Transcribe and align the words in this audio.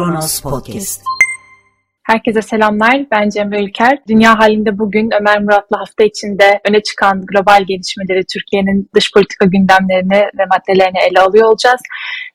Kronos 0.00 0.40
Podcast. 0.40 1.02
Herkese 2.02 2.42
selamlar. 2.42 3.06
Ben 3.10 3.28
Cemre 3.28 3.64
Ülker. 3.64 3.98
Dünya 4.08 4.38
halinde 4.38 4.78
bugün 4.78 5.10
Ömer 5.20 5.42
Murat'la 5.42 5.80
hafta 5.80 6.04
içinde 6.04 6.60
öne 6.68 6.82
çıkan 6.82 7.26
global 7.26 7.64
gelişmeleri, 7.68 8.24
Türkiye'nin 8.32 8.90
dış 8.94 9.12
politika 9.12 9.46
gündemlerini 9.46 10.20
ve 10.38 10.44
maddelerini 10.50 10.98
ele 11.10 11.20
alıyor 11.20 11.48
olacağız. 11.48 11.80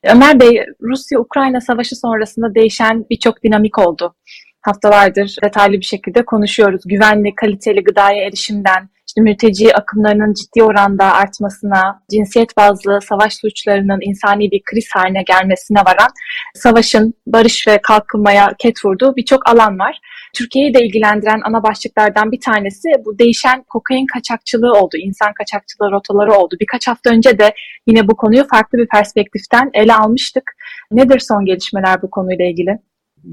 Ömer 0.04 0.40
Bey, 0.40 0.64
Rusya-Ukrayna 0.82 1.60
savaşı 1.60 1.96
sonrasında 1.96 2.54
değişen 2.54 3.04
birçok 3.10 3.44
dinamik 3.44 3.78
oldu. 3.78 4.14
Haftalardır 4.62 5.36
detaylı 5.44 5.72
bir 5.72 5.86
şekilde 5.86 6.24
konuşuyoruz. 6.24 6.82
Güvenli, 6.84 7.34
kaliteli 7.34 7.84
gıdaya 7.84 8.26
erişimden, 8.26 8.88
işte 9.16 9.30
mülteci 9.30 9.76
akımlarının 9.76 10.34
ciddi 10.34 10.62
oranda 10.62 11.12
artmasına, 11.12 12.02
cinsiyet 12.10 12.56
bazlı 12.56 13.00
savaş 13.02 13.36
suçlarının 13.36 13.98
insani 14.00 14.50
bir 14.50 14.62
kriz 14.64 14.88
haline 14.94 15.22
gelmesine 15.22 15.78
varan 15.78 16.10
savaşın 16.54 17.14
barış 17.26 17.68
ve 17.68 17.78
kalkınmaya 17.82 18.54
ket 18.58 18.84
vurduğu 18.84 19.16
birçok 19.16 19.48
alan 19.48 19.78
var. 19.78 19.98
Türkiye'yi 20.34 20.74
de 20.74 20.86
ilgilendiren 20.86 21.40
ana 21.44 21.62
başlıklardan 21.62 22.32
bir 22.32 22.40
tanesi 22.40 22.88
bu 23.04 23.18
değişen 23.18 23.62
kokain 23.62 24.06
kaçakçılığı 24.06 24.72
oldu, 24.72 24.96
insan 24.96 25.32
kaçakçılığı 25.32 25.92
rotaları 25.92 26.32
oldu. 26.32 26.56
Birkaç 26.60 26.88
hafta 26.88 27.10
önce 27.10 27.38
de 27.38 27.54
yine 27.86 28.08
bu 28.08 28.16
konuyu 28.16 28.46
farklı 28.48 28.78
bir 28.78 28.88
perspektiften 28.88 29.70
ele 29.74 29.94
almıştık. 29.94 30.44
Nedir 30.90 31.18
son 31.18 31.44
gelişmeler 31.44 32.02
bu 32.02 32.10
konuyla 32.10 32.44
ilgili? 32.44 32.78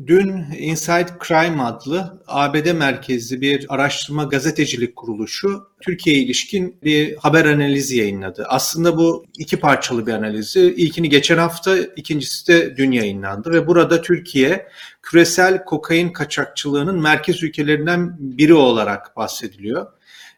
Dün 0.07 0.45
Inside 0.57 1.07
Crime 1.27 1.63
adlı 1.63 2.21
ABD 2.27 2.71
merkezli 2.71 3.41
bir 3.41 3.65
araştırma 3.69 4.23
gazetecilik 4.23 4.95
kuruluşu 4.95 5.67
Türkiye'ye 5.81 6.23
ilişkin 6.23 6.77
bir 6.83 7.15
haber 7.15 7.45
analizi 7.45 7.97
yayınladı. 7.97 8.45
Aslında 8.49 8.97
bu 8.97 9.25
iki 9.37 9.59
parçalı 9.59 10.07
bir 10.07 10.11
analizi. 10.11 10.61
İlkini 10.61 11.09
geçen 11.09 11.37
hafta, 11.37 11.77
ikincisi 11.77 12.47
de 12.47 12.77
dün 12.77 12.91
yayınlandı 12.91 13.51
ve 13.51 13.67
burada 13.67 14.01
Türkiye 14.01 14.67
küresel 15.01 15.65
kokain 15.65 16.09
kaçakçılığının 16.09 17.01
merkez 17.01 17.43
ülkelerinden 17.43 18.15
biri 18.19 18.53
olarak 18.53 19.17
bahsediliyor 19.17 19.87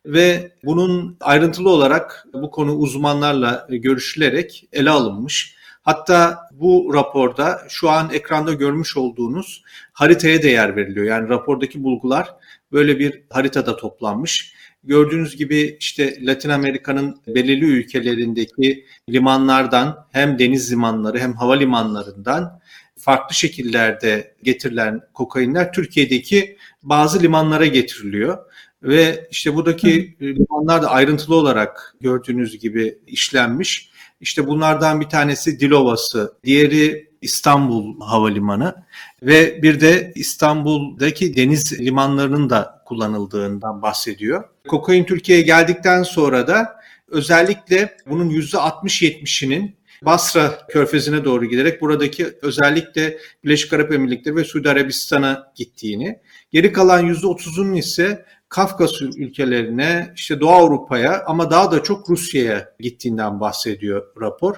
ve 0.06 0.52
bunun 0.64 1.18
ayrıntılı 1.20 1.70
olarak 1.70 2.28
bu 2.34 2.52
konu 2.52 2.76
uzmanlarla 2.76 3.68
görüşülerek 3.70 4.68
ele 4.74 4.90
alınmış. 4.90 5.55
Hatta 5.86 6.40
bu 6.52 6.92
raporda 6.94 7.62
şu 7.70 7.90
an 7.90 8.10
ekranda 8.14 8.54
görmüş 8.54 8.98
olduğunuz 8.98 9.64
haritaya 9.94 10.42
değer 10.42 10.76
veriliyor. 10.76 11.06
Yani 11.06 11.30
rapordaki 11.30 11.84
bulgular 11.84 12.36
böyle 12.72 13.00
bir 13.00 13.22
haritada 13.30 13.78
toplanmış. 13.78 14.54
Gördüğünüz 14.84 15.36
gibi 15.36 15.78
işte 15.80 16.26
Latin 16.26 16.50
Amerika'nın 16.50 17.22
belirli 17.28 17.66
ülkelerindeki 17.66 18.86
limanlardan 19.10 20.08
hem 20.12 20.40
deniz 20.40 20.72
limanları 20.72 21.20
hem 21.20 21.34
hava 21.34 21.56
limanlarından 21.56 22.60
farklı 23.00 23.36
şekillerde 23.36 24.36
getirilen 24.44 25.02
kokainler 25.14 25.74
Türkiye'deki 25.74 26.58
bazı 26.84 27.24
limanlara 27.24 27.66
getiriliyor. 27.66 28.38
Ve 28.84 29.28
işte 29.32 29.56
buradaki 29.56 30.18
limanlar 30.22 30.82
da 30.82 30.92
ayrıntılı 30.92 31.36
olarak 31.36 31.96
gördüğünüz 32.02 32.60
gibi 32.60 33.00
işlenmiş. 33.08 33.95
İşte 34.22 34.48
bunlardan 34.48 35.02
bir 35.02 35.10
tanesi 35.10 35.60
Dilovası, 35.60 36.38
diğeri 36.44 37.10
İstanbul 37.22 38.02
Havalimanı 38.02 38.76
ve 39.22 39.62
bir 39.62 39.82
de 39.82 40.12
İstanbul'daki 40.16 41.36
deniz 41.36 41.80
limanlarının 41.80 42.50
da 42.50 42.82
kullanıldığından 42.86 43.82
bahsediyor. 43.82 44.44
Kokain 44.68 45.04
Türkiye'ye 45.04 45.44
geldikten 45.44 46.04
sonra 46.04 46.48
da 46.48 46.76
özellikle 47.08 47.98
bunun 48.10 48.30
%60-70'inin 48.30 49.76
Basra 50.02 50.68
körfezine 50.68 51.26
doğru 51.26 51.46
giderek 51.46 51.82
buradaki 51.82 52.28
özellikle 52.42 53.18
Birleşik 53.44 53.74
Arap 53.74 53.92
Emirlikleri 53.92 54.36
ve 54.36 54.44
Suudi 54.44 54.70
Arabistan'a 54.70 55.52
gittiğini, 55.56 56.20
geri 56.52 56.74
kalan 56.74 57.08
%30'unun 57.08 57.78
ise 57.78 58.26
Kafkas 58.56 59.02
ülkelerine, 59.02 60.14
işte 60.16 60.40
Doğu 60.40 60.50
Avrupa'ya 60.50 61.24
ama 61.28 61.52
daha 61.52 61.72
da 61.72 61.84
çok 61.84 62.10
Rusya'ya 62.10 62.70
gittiğinden 62.80 63.40
bahsediyor 63.40 64.04
rapor. 64.22 64.56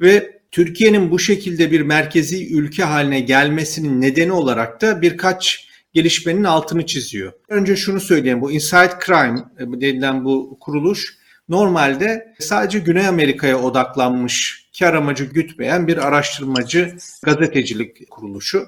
Ve 0.00 0.40
Türkiye'nin 0.50 1.10
bu 1.10 1.18
şekilde 1.18 1.70
bir 1.70 1.80
merkezi 1.80 2.54
ülke 2.56 2.82
haline 2.84 3.20
gelmesinin 3.20 4.00
nedeni 4.00 4.32
olarak 4.32 4.82
da 4.82 5.02
birkaç 5.02 5.68
gelişmenin 5.92 6.44
altını 6.44 6.86
çiziyor. 6.86 7.32
Önce 7.48 7.76
şunu 7.76 8.00
söyleyeyim, 8.00 8.40
bu 8.40 8.52
Inside 8.52 8.92
Crime 9.06 9.40
e, 9.58 9.80
denilen 9.80 10.24
bu 10.24 10.58
kuruluş 10.60 11.18
normalde 11.48 12.34
sadece 12.38 12.78
Güney 12.78 13.06
Amerika'ya 13.06 13.58
odaklanmış, 13.58 14.68
kar 14.78 14.94
amacı 14.94 15.24
gütmeyen 15.24 15.86
bir 15.86 16.06
araştırmacı 16.06 16.96
gazetecilik 17.22 18.10
kuruluşu 18.10 18.66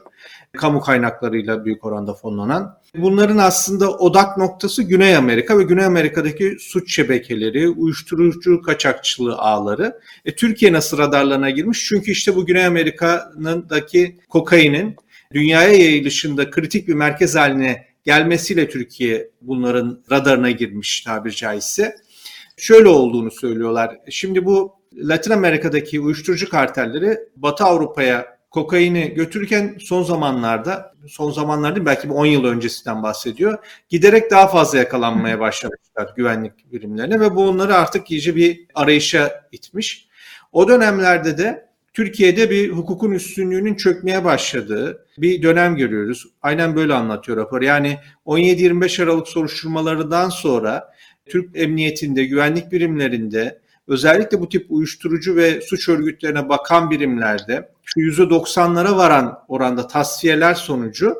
kamu 0.56 0.80
kaynaklarıyla 0.80 1.64
büyük 1.64 1.84
oranda 1.84 2.14
fonlanan. 2.14 2.79
Bunların 2.94 3.38
aslında 3.38 3.90
odak 3.90 4.38
noktası 4.38 4.82
Güney 4.82 5.16
Amerika 5.16 5.58
ve 5.58 5.62
Güney 5.62 5.84
Amerika'daki 5.84 6.56
suç 6.60 6.94
şebekeleri, 6.94 7.68
uyuşturucu 7.68 8.62
kaçakçılığı 8.62 9.36
ağları. 9.36 10.00
E, 10.24 10.34
Türkiye 10.34 10.72
nasıl 10.72 10.98
radarlarına 10.98 11.50
girmiş? 11.50 11.84
Çünkü 11.88 12.10
işte 12.10 12.36
bu 12.36 12.46
Güney 12.46 12.66
Amerika'nındaki 12.66 14.18
kokainin 14.28 14.96
dünyaya 15.32 15.72
yayılışında 15.72 16.50
kritik 16.50 16.88
bir 16.88 16.94
merkez 16.94 17.36
haline 17.36 17.86
gelmesiyle 18.04 18.68
Türkiye 18.68 19.30
bunların 19.40 20.02
radarına 20.10 20.50
girmiş 20.50 21.00
tabir 21.00 21.30
caizse. 21.30 21.96
Şöyle 22.56 22.88
olduğunu 22.88 23.30
söylüyorlar. 23.30 23.96
Şimdi 24.10 24.44
bu 24.44 24.72
Latin 24.94 25.30
Amerika'daki 25.30 26.00
uyuşturucu 26.00 26.48
kartelleri 26.48 27.18
Batı 27.36 27.64
Avrupa'ya 27.64 28.39
kokaini 28.50 29.14
götürürken 29.14 29.76
son 29.80 30.02
zamanlarda, 30.02 30.94
son 31.08 31.30
zamanlarda 31.30 31.86
belki 31.86 32.08
bir 32.08 32.14
10 32.14 32.26
yıl 32.26 32.44
öncesinden 32.44 33.02
bahsediyor. 33.02 33.58
Giderek 33.88 34.30
daha 34.30 34.48
fazla 34.48 34.78
yakalanmaya 34.78 35.40
başlamışlar 35.40 36.12
güvenlik 36.16 36.72
birimlerine 36.72 37.20
ve 37.20 37.36
bu 37.36 37.48
onları 37.48 37.74
artık 37.74 38.10
iyice 38.10 38.36
bir 38.36 38.66
arayışa 38.74 39.48
itmiş. 39.52 40.08
O 40.52 40.68
dönemlerde 40.68 41.38
de 41.38 41.70
Türkiye'de 41.92 42.50
bir 42.50 42.70
hukukun 42.70 43.10
üstünlüğünün 43.10 43.74
çökmeye 43.74 44.24
başladığı 44.24 45.06
bir 45.18 45.42
dönem 45.42 45.76
görüyoruz. 45.76 46.26
Aynen 46.42 46.76
böyle 46.76 46.94
anlatıyor 46.94 47.38
rapor. 47.38 47.62
Yani 47.62 47.98
17-25 48.26 49.02
Aralık 49.02 49.28
soruşturmalarından 49.28 50.28
sonra 50.28 50.94
Türk 51.26 51.58
Emniyetinde, 51.58 52.24
güvenlik 52.24 52.72
birimlerinde 52.72 53.60
özellikle 53.88 54.40
bu 54.40 54.48
tip 54.48 54.66
uyuşturucu 54.68 55.36
ve 55.36 55.60
suç 55.60 55.88
örgütlerine 55.88 56.48
bakan 56.48 56.90
birimlerde 56.90 57.68
şu 57.94 58.00
%90'lara 58.00 58.96
varan 58.96 59.38
oranda 59.48 59.86
tasfiyeler 59.86 60.54
sonucu 60.54 61.14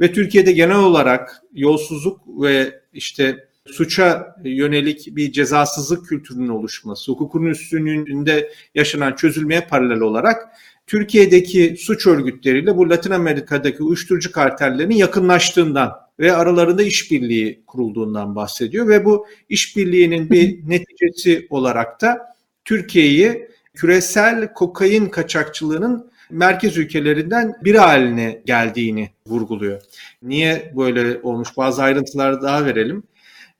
ve 0.00 0.12
Türkiye'de 0.12 0.52
genel 0.52 0.76
olarak 0.76 1.42
yolsuzluk 1.52 2.20
ve 2.42 2.80
işte 2.92 3.48
suça 3.66 4.36
yönelik 4.44 5.16
bir 5.16 5.32
cezasızlık 5.32 6.08
kültürünün 6.08 6.48
oluşması, 6.48 7.12
hukukun 7.12 7.46
üstünlüğünde 7.46 8.50
yaşanan 8.74 9.16
çözülmeye 9.16 9.60
paralel 9.60 10.00
olarak 10.00 10.48
Türkiye'deki 10.86 11.76
suç 11.78 12.06
örgütleriyle 12.06 12.76
bu 12.76 12.90
Latin 12.90 13.10
Amerika'daki 13.10 13.82
uyuşturucu 13.82 14.32
kartellerinin 14.32 14.94
yakınlaştığından 14.94 15.92
ve 16.18 16.32
aralarında 16.32 16.82
işbirliği 16.82 17.64
kurulduğundan 17.66 18.36
bahsediyor 18.36 18.88
ve 18.88 19.04
bu 19.04 19.26
işbirliğinin 19.48 20.30
bir 20.30 20.68
neticesi 20.68 21.46
olarak 21.50 22.00
da 22.00 22.18
Türkiye'yi 22.64 23.48
küresel 23.74 24.52
kokain 24.52 25.06
kaçakçılığının 25.06 26.10
merkez 26.30 26.76
ülkelerinden 26.76 27.54
biri 27.64 27.78
haline 27.78 28.42
geldiğini 28.46 29.10
vurguluyor. 29.26 29.82
Niye 30.22 30.72
böyle 30.76 31.20
olmuş? 31.22 31.48
Bazı 31.56 31.82
ayrıntılar 31.82 32.42
daha 32.42 32.64
verelim. 32.64 33.02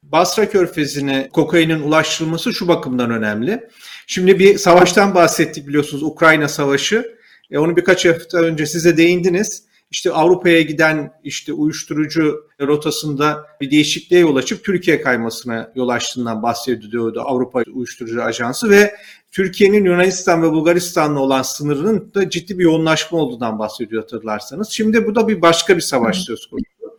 Basra 0.02 0.48
Körfezi'ne 0.50 1.28
kokainin 1.32 1.80
ulaştırılması 1.80 2.52
şu 2.52 2.68
bakımdan 2.68 3.10
önemli. 3.10 3.68
Şimdi 4.06 4.38
bir 4.38 4.58
savaştan 4.58 5.14
bahsettik 5.14 5.68
biliyorsunuz 5.68 6.02
Ukrayna 6.02 6.48
Savaşı. 6.48 7.16
E 7.50 7.58
onu 7.58 7.76
birkaç 7.76 8.06
hafta 8.06 8.38
önce 8.38 8.66
size 8.66 8.96
değindiniz. 8.96 9.64
İşte 9.94 10.12
Avrupa'ya 10.12 10.62
giden 10.62 11.12
işte 11.24 11.52
uyuşturucu 11.52 12.48
rotasında 12.60 13.46
bir 13.60 13.70
değişikliğe 13.70 14.20
yol 14.20 14.36
açıp 14.36 14.64
Türkiye 14.64 15.00
kaymasına 15.00 15.72
yol 15.74 15.88
açtığından 15.88 16.42
bahsediyordu 16.42 17.20
Avrupa 17.20 17.62
Uyuşturucu 17.74 18.22
Ajansı 18.22 18.70
ve 18.70 18.94
Türkiye'nin 19.32 19.84
Yunanistan 19.84 20.42
ve 20.42 20.50
Bulgaristan'la 20.50 21.20
olan 21.20 21.42
sınırının 21.42 22.14
da 22.14 22.30
ciddi 22.30 22.58
bir 22.58 22.64
yoğunlaşma 22.64 23.18
olduğundan 23.18 23.58
bahsediyor 23.58 24.02
hatırlarsanız. 24.02 24.68
Şimdi 24.70 25.06
bu 25.06 25.14
da 25.14 25.28
bir 25.28 25.42
başka 25.42 25.76
bir 25.76 25.82
savaş 25.82 26.18
söz 26.18 26.46
konusu. 26.46 26.98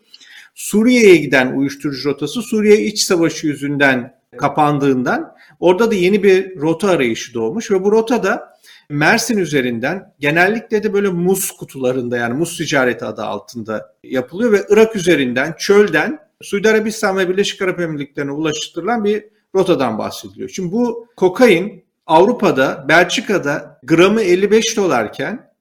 Suriye'ye 0.55 1.15
giden 1.15 1.55
uyuşturucu 1.55 2.09
rotası 2.09 2.41
Suriye 2.41 2.81
iç 2.81 3.03
savaşı 3.03 3.47
yüzünden 3.47 4.13
kapandığından 4.37 5.35
orada 5.59 5.91
da 5.91 5.95
yeni 5.95 6.23
bir 6.23 6.55
rota 6.55 6.89
arayışı 6.89 7.33
doğmuş 7.33 7.71
ve 7.71 7.83
bu 7.83 7.91
rota 7.91 8.23
da 8.23 8.55
Mersin 8.89 9.37
üzerinden 9.37 10.13
genellikle 10.19 10.83
de 10.83 10.93
böyle 10.93 11.09
muz 11.09 11.51
kutularında 11.51 12.17
yani 12.17 12.33
muz 12.33 12.57
ticareti 12.57 13.05
adı 13.05 13.23
altında 13.23 13.93
yapılıyor 14.03 14.51
ve 14.51 14.65
Irak 14.69 14.95
üzerinden 14.95 15.55
çölden 15.59 16.19
Suudi 16.41 16.69
Arabistan 16.69 17.17
ve 17.17 17.29
Birleşik 17.29 17.61
Arap 17.61 17.79
Emirlikleri'ne 17.79 18.31
ulaştırılan 18.31 19.03
bir 19.03 19.25
rotadan 19.55 19.97
bahsediliyor. 19.97 20.49
Şimdi 20.49 20.71
bu 20.71 21.07
kokain 21.15 21.85
Avrupa'da, 22.05 22.85
Belçika'da 22.87 23.79
gramı 23.83 24.21
55 24.21 24.77
dolarken 24.77 25.51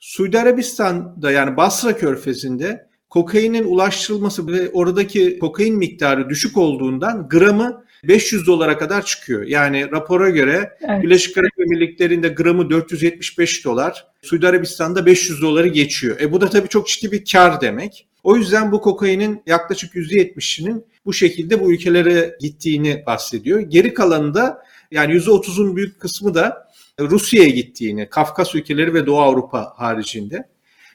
Suudi 0.00 0.38
Arabistan'da 0.38 1.30
yani 1.30 1.56
Basra 1.56 1.96
Körfezi'nde 1.96 2.88
kokainin 3.10 3.64
ulaştırılması 3.64 4.46
ve 4.46 4.70
oradaki 4.70 5.38
kokain 5.38 5.76
miktarı 5.76 6.28
düşük 6.28 6.56
olduğundan 6.56 7.28
gramı 7.28 7.84
500 8.08 8.46
dolara 8.46 8.78
kadar 8.78 9.04
çıkıyor. 9.04 9.46
Yani 9.46 9.90
rapora 9.90 10.30
göre 10.30 10.72
evet. 10.80 11.02
Birleşik 11.02 11.38
Arap 11.38 11.52
Emirlikleri'nde 11.58 12.28
gramı 12.28 12.70
475 12.70 13.64
dolar, 13.64 14.06
Suudi 14.22 14.48
Arabistan'da 14.48 15.06
500 15.06 15.42
doları 15.42 15.68
geçiyor. 15.68 16.20
E 16.20 16.32
bu 16.32 16.40
da 16.40 16.50
tabii 16.50 16.68
çok 16.68 16.88
ciddi 16.88 17.12
bir 17.12 17.24
kar 17.32 17.60
demek. 17.60 18.06
O 18.22 18.36
yüzden 18.36 18.72
bu 18.72 18.80
kokainin 18.80 19.42
yaklaşık 19.46 19.94
%70'inin 19.94 20.86
bu 21.06 21.12
şekilde 21.12 21.60
bu 21.60 21.72
ülkelere 21.72 22.36
gittiğini 22.40 23.02
bahsediyor. 23.06 23.60
Geri 23.60 23.94
kalanında 23.94 24.62
yani 24.90 25.12
%30'un 25.12 25.76
büyük 25.76 26.00
kısmı 26.00 26.34
da 26.34 26.68
Rusya'ya 27.00 27.48
gittiğini, 27.48 28.08
Kafkas 28.08 28.54
ülkeleri 28.54 28.94
ve 28.94 29.06
Doğu 29.06 29.20
Avrupa 29.20 29.72
haricinde. 29.76 30.51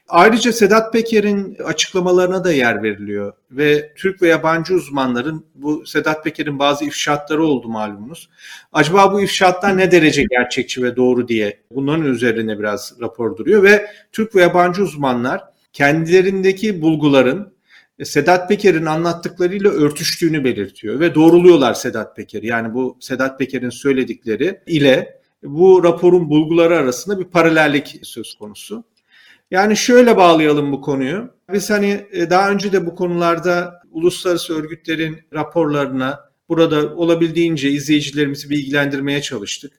Ayrıca 0.09 0.53
Sedat 0.53 0.93
Peker'in 0.93 1.55
açıklamalarına 1.55 2.43
da 2.43 2.51
yer 2.51 2.83
veriliyor 2.83 3.33
ve 3.51 3.93
Türk 3.95 4.21
ve 4.21 4.27
yabancı 4.27 4.73
uzmanların 4.73 5.45
bu 5.55 5.85
Sedat 5.85 6.23
Peker'in 6.23 6.59
bazı 6.59 6.85
ifşaatları 6.85 7.43
oldu 7.43 7.67
malumunuz. 7.67 8.29
Acaba 8.73 9.13
bu 9.13 9.21
ifşaatlar 9.21 9.77
ne 9.77 9.91
derece 9.91 10.23
gerçekçi 10.29 10.83
ve 10.83 10.95
doğru 10.95 11.27
diye 11.27 11.59
bunların 11.71 12.05
üzerine 12.05 12.59
biraz 12.59 12.93
rapor 13.01 13.37
duruyor 13.37 13.63
ve 13.63 13.87
Türk 14.11 14.35
ve 14.35 14.41
yabancı 14.41 14.83
uzmanlar 14.83 15.43
kendilerindeki 15.73 16.81
bulguların 16.81 17.53
Sedat 18.03 18.49
Peker'in 18.49 18.85
anlattıklarıyla 18.85 19.71
örtüştüğünü 19.71 20.43
belirtiyor 20.43 20.99
ve 20.99 21.15
doğruluyorlar 21.15 21.73
Sedat 21.73 22.15
Peker. 22.15 22.43
Yani 22.43 22.73
bu 22.73 22.97
Sedat 22.99 23.39
Peker'in 23.39 23.69
söyledikleri 23.69 24.61
ile 24.67 25.19
bu 25.43 25.83
raporun 25.83 26.29
bulguları 26.29 26.77
arasında 26.77 27.19
bir 27.19 27.25
paralellik 27.25 27.99
söz 28.03 28.35
konusu. 28.35 28.83
Yani 29.51 29.77
şöyle 29.77 30.17
bağlayalım 30.17 30.71
bu 30.71 30.81
konuyu. 30.81 31.33
Biz 31.53 31.69
hani 31.69 32.05
e, 32.11 32.29
daha 32.29 32.51
önce 32.51 32.71
de 32.71 32.85
bu 32.85 32.95
konularda 32.95 33.81
uluslararası 33.91 34.59
örgütlerin 34.59 35.19
raporlarına 35.33 36.19
burada 36.49 36.95
olabildiğince 36.95 37.69
izleyicilerimizi 37.69 38.49
bilgilendirmeye 38.49 39.21
çalıştık. 39.21 39.73